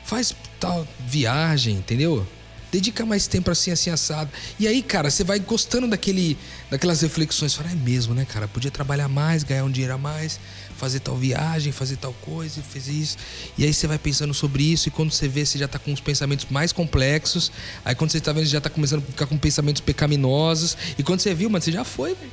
[0.03, 2.25] faz tal viagem, entendeu?
[2.71, 4.29] Dedica mais tempo assim, assim, assado.
[4.59, 6.37] E aí, cara, você vai gostando daquele,
[6.69, 7.53] daquelas reflexões.
[7.53, 8.49] Fala, é mesmo, né, cara?
[8.49, 10.39] Podia trabalhar mais, ganhar um dinheiro a mais,
[10.77, 13.17] fazer tal viagem, fazer tal coisa, fez isso.
[13.57, 15.91] E aí você vai pensando sobre isso, e quando você vê, você já tá com
[15.91, 17.51] os pensamentos mais complexos.
[17.83, 20.77] Aí quando você tá vendo, você já tá começando a ficar com pensamentos pecaminosos.
[20.97, 22.31] E quando você viu, mano, você já foi, velho.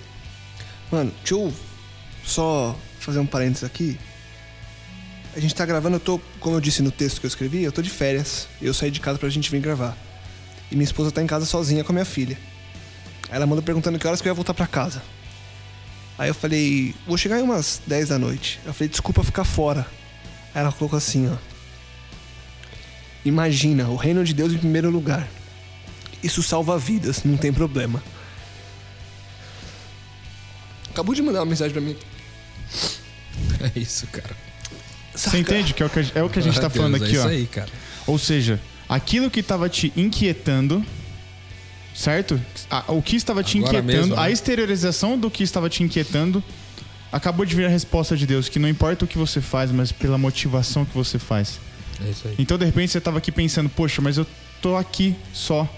[0.90, 1.52] Mano, deixa eu
[2.24, 3.98] só fazer um parênteses aqui.
[5.34, 7.72] a gente tá gravando, eu tô, como eu disse no texto que eu escrevi, eu
[7.72, 8.48] tô de férias.
[8.60, 9.96] Eu saí de casa pra gente vir gravar.
[10.70, 12.38] E minha esposa tá em casa sozinha com a minha filha.
[13.30, 15.02] Ela manda perguntando que horas que eu ia voltar pra casa.
[16.18, 18.60] Aí eu falei, vou chegar em umas 10 da noite.
[18.64, 19.86] Eu falei, desculpa ficar fora.
[20.54, 21.36] Aí ela colocou assim, ó.
[23.24, 25.28] Imagina, o reino de Deus em primeiro lugar.
[26.22, 28.02] Isso salva vidas, não tem problema.
[30.90, 31.96] Acabou de mandar uma mensagem pra mim.
[33.74, 34.34] É isso, cara.
[35.14, 36.98] Você entende que é o que a, é o que a gente tá Glória falando
[36.98, 37.22] Deus, aqui, é ó.
[37.22, 37.68] isso aí, cara.
[38.08, 40.84] Ou seja, aquilo que estava te inquietando,
[41.94, 42.40] certo?
[42.70, 44.22] A- o que estava te Agora inquietando, mesmo, né?
[44.22, 46.42] a exteriorização do que estava te inquietando,
[47.10, 49.92] acabou de vir a resposta de Deus, que não importa o que você faz, mas
[49.92, 51.58] pela motivação que você faz.
[52.04, 52.34] É isso aí.
[52.38, 54.26] Então, de repente, você estava aqui pensando, poxa, mas eu
[54.60, 55.68] tô aqui só.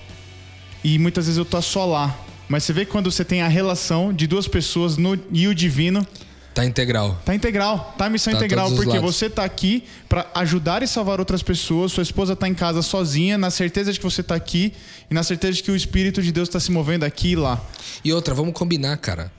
[0.82, 2.16] E muitas vezes eu tô só lá.
[2.48, 6.06] Mas você vê quando você tem a relação de duas pessoas no, e o divino,
[6.54, 7.20] Tá integral.
[7.24, 11.42] Tá integral, tá missão Tá integral, porque você tá aqui pra ajudar e salvar outras
[11.42, 14.72] pessoas, sua esposa tá em casa sozinha, na certeza de que você tá aqui
[15.10, 17.60] e na certeza de que o Espírito de Deus tá se movendo aqui e lá.
[18.04, 19.32] E outra, vamos combinar, cara.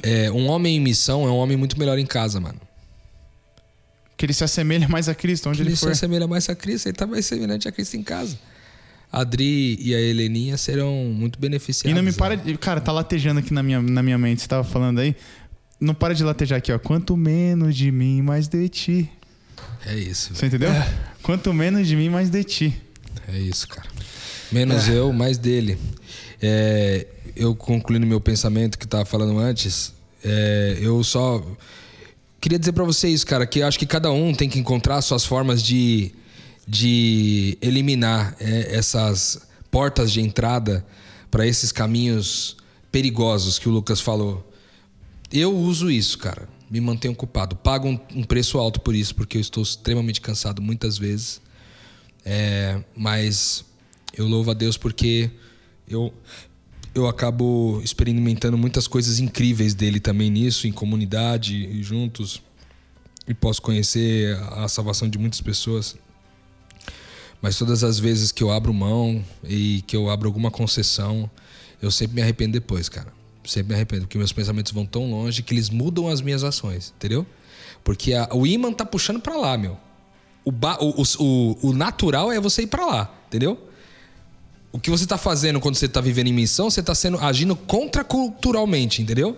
[0.00, 2.60] É, um homem em missão é um homem muito melhor em casa, mano.
[4.16, 5.90] Que ele se assemelha mais a Cristo, onde Ele, ele se for.
[5.90, 8.38] assemelha mais a Cristo, ele tá mais semelhante a Cristo em casa.
[9.12, 11.94] A Adri e a Heleninha serão muito E beneficiadas.
[11.96, 12.16] não me né?
[12.16, 12.56] para de.
[12.56, 15.14] Cara, tá latejando aqui na minha, na minha mente, você tava falando aí.
[15.80, 16.78] Não para de latejar aqui, ó.
[16.78, 19.10] Quanto menos de mim, mais de ti.
[19.84, 20.40] É isso, velho.
[20.40, 20.70] Você entendeu?
[21.22, 22.82] Quanto menos de mim, mais de ti.
[23.28, 23.88] É isso, cara.
[24.50, 25.78] Menos eu, mais dele.
[26.40, 29.92] É, eu concluindo meu pensamento que tava falando antes,
[30.24, 31.44] é, eu só
[32.40, 35.24] queria dizer pra vocês, cara, que eu acho que cada um tem que encontrar suas
[35.24, 36.12] formas de,
[36.66, 40.86] de eliminar é, essas portas de entrada
[41.30, 42.56] para esses caminhos
[42.90, 44.42] perigosos que o Lucas falou.
[45.32, 46.48] Eu uso isso, cara.
[46.70, 47.56] Me mantenho ocupado.
[47.56, 51.40] Pago um, um preço alto por isso, porque eu estou extremamente cansado muitas vezes.
[52.24, 53.64] É, mas
[54.16, 55.30] eu louvo a Deus porque
[55.88, 56.12] eu,
[56.94, 62.42] eu acabo experimentando muitas coisas incríveis dele também nisso, em comunidade e juntos.
[63.28, 65.96] E posso conhecer a salvação de muitas pessoas.
[67.42, 71.30] Mas todas as vezes que eu abro mão e que eu abro alguma concessão,
[71.82, 73.15] eu sempre me arrependo depois, cara.
[73.46, 76.92] Sempre me arrependo, porque meus pensamentos vão tão longe que eles mudam as minhas ações,
[76.96, 77.24] entendeu?
[77.84, 79.76] Porque a- o imã tá puxando pra lá, meu.
[80.44, 83.58] O, ba- o, o- o- o natural é você ir pra lá, entendeu?
[84.72, 87.56] O que você tá fazendo quando você tá vivendo em missão, você tá sendo agindo
[87.56, 89.36] contraculturalmente, entendeu?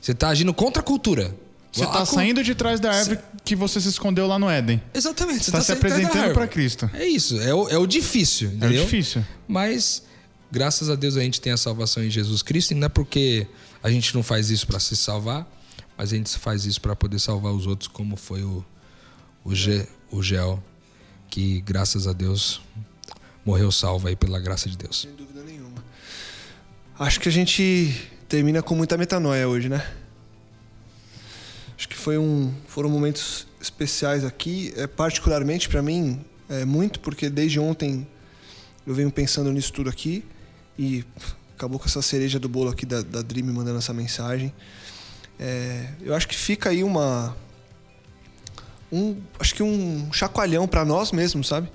[0.00, 1.34] Você tá agindo contra a cultura.
[1.72, 4.82] Você tá cu- saindo de trás da árvore que você se escondeu lá no Éden.
[4.92, 5.44] Exatamente.
[5.44, 6.90] Você Você tá tá se apresentando pra Cristo.
[6.92, 8.82] É isso, é o, é o difícil, É entendeu?
[8.84, 9.24] difícil.
[9.46, 10.02] Mas
[10.50, 13.46] graças a Deus a gente tem a salvação em Jesus Cristo, e não é porque
[13.82, 15.46] a gente não faz isso para se salvar,
[15.96, 18.64] mas a gente faz isso para poder salvar os outros, como foi o
[19.44, 20.62] o, Ge, o Gel,
[21.28, 22.60] que graças a Deus
[23.44, 25.02] morreu salvo aí pela graça de Deus.
[25.02, 25.82] Sem dúvida nenhuma.
[26.98, 29.84] Acho que a gente termina com muita metanoia hoje, né?
[31.76, 37.30] Acho que foi um, foram momentos especiais aqui, é, particularmente para mim, é, muito porque
[37.30, 38.06] desde ontem
[38.86, 40.24] eu venho pensando nisso tudo aqui
[40.80, 41.04] e
[41.54, 44.50] acabou com essa cereja do bolo aqui da, da Dream mandando essa mensagem.
[45.38, 47.36] É, eu acho que fica aí uma
[48.90, 51.70] um acho que um chacoalhão para nós mesmos, sabe?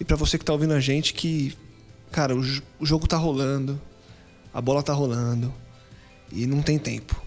[0.00, 1.54] E para você que tá ouvindo a gente que
[2.10, 2.40] cara, o,
[2.78, 3.78] o jogo tá rolando,
[4.54, 5.52] a bola tá rolando
[6.32, 7.22] e não tem tempo.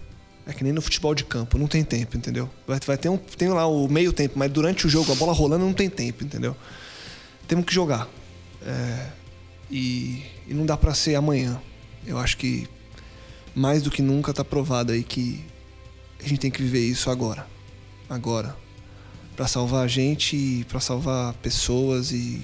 [0.48, 2.50] É que nem no futebol de campo, não tem tempo, entendeu?
[2.66, 5.32] Vai, vai ter um tem lá o meio tempo, mas durante o jogo a bola
[5.32, 6.56] rolando não tem tempo, entendeu?
[7.46, 8.08] Temos que jogar.
[8.66, 9.06] É,
[9.70, 11.60] e, e não dá pra ser amanhã.
[12.06, 12.68] Eu acho que
[13.54, 15.44] mais do que nunca tá provado aí que
[16.22, 17.46] a gente tem que viver isso agora.
[18.08, 18.56] Agora.
[19.36, 22.42] Pra salvar a gente pra salvar pessoas e.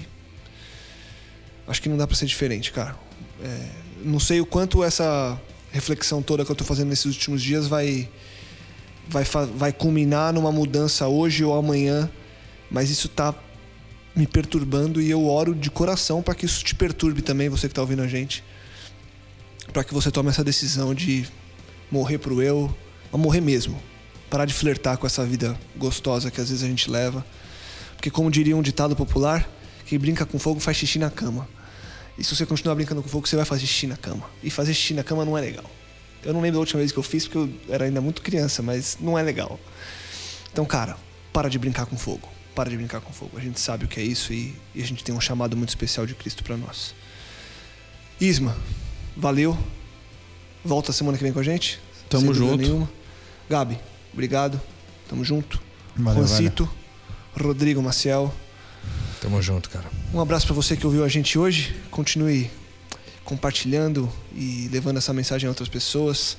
[1.67, 2.97] Acho que não dá pra ser diferente, cara.
[3.41, 3.69] É,
[4.03, 5.39] não sei o quanto essa
[5.71, 8.09] reflexão toda que eu tô fazendo nesses últimos dias vai.
[9.07, 9.23] Vai,
[9.55, 12.09] vai culminar numa mudança hoje ou amanhã,
[12.69, 13.33] mas isso tá
[14.15, 17.73] me perturbando e eu oro de coração para que isso te perturbe também, você que
[17.73, 18.43] tá ouvindo a gente.
[19.71, 21.25] Para que você tome essa decisão de
[21.89, 22.75] morrer pro eu,
[23.11, 23.81] morrer mesmo.
[24.29, 27.25] Parar de flertar com essa vida gostosa que às vezes a gente leva.
[27.95, 29.47] Porque como diria um ditado popular,
[29.85, 31.47] quem brinca com fogo faz xixi na cama.
[32.17, 34.29] E se você continuar brincando com fogo, você vai fazer xixi na cama.
[34.43, 35.69] E fazer xixi na cama não é legal.
[36.23, 38.61] Eu não lembro da última vez que eu fiz, porque eu era ainda muito criança,
[38.61, 39.59] mas não é legal.
[40.51, 40.97] Então, cara,
[41.33, 43.37] para de brincar com fogo para de brincar com fogo.
[43.37, 45.69] A gente sabe o que é isso e, e a gente tem um chamado muito
[45.69, 46.93] especial de Cristo para nós.
[48.19, 48.55] Isma,
[49.15, 49.57] valeu.
[50.63, 51.79] Volta semana que vem com a gente.
[52.09, 52.57] Tamo junto.
[52.57, 52.89] Nenhuma.
[53.49, 53.79] Gabi,
[54.13, 54.61] obrigado.
[55.09, 55.61] Tamo junto.
[55.95, 56.65] Valeu, Juancito,
[57.35, 57.47] valeu.
[57.47, 58.33] Rodrigo Maciel.
[59.21, 59.89] Tamo junto, cara.
[60.13, 61.75] Um abraço para você que ouviu a gente hoje.
[61.89, 62.49] Continue
[63.23, 66.37] compartilhando e levando essa mensagem a outras pessoas,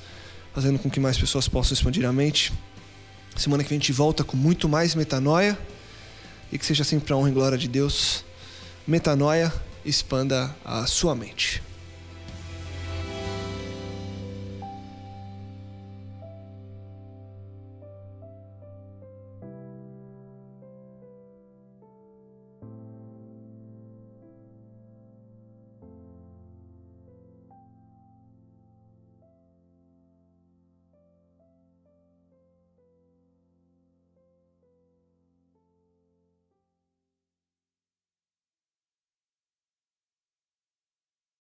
[0.53, 2.53] fazendo com que mais pessoas possam expandir a mente.
[3.35, 5.57] Semana que vem a gente volta com muito mais metanoia
[6.53, 8.23] e que seja sempre para honra e glória de Deus.
[8.85, 9.51] Metanoia
[9.83, 11.63] expanda a sua mente.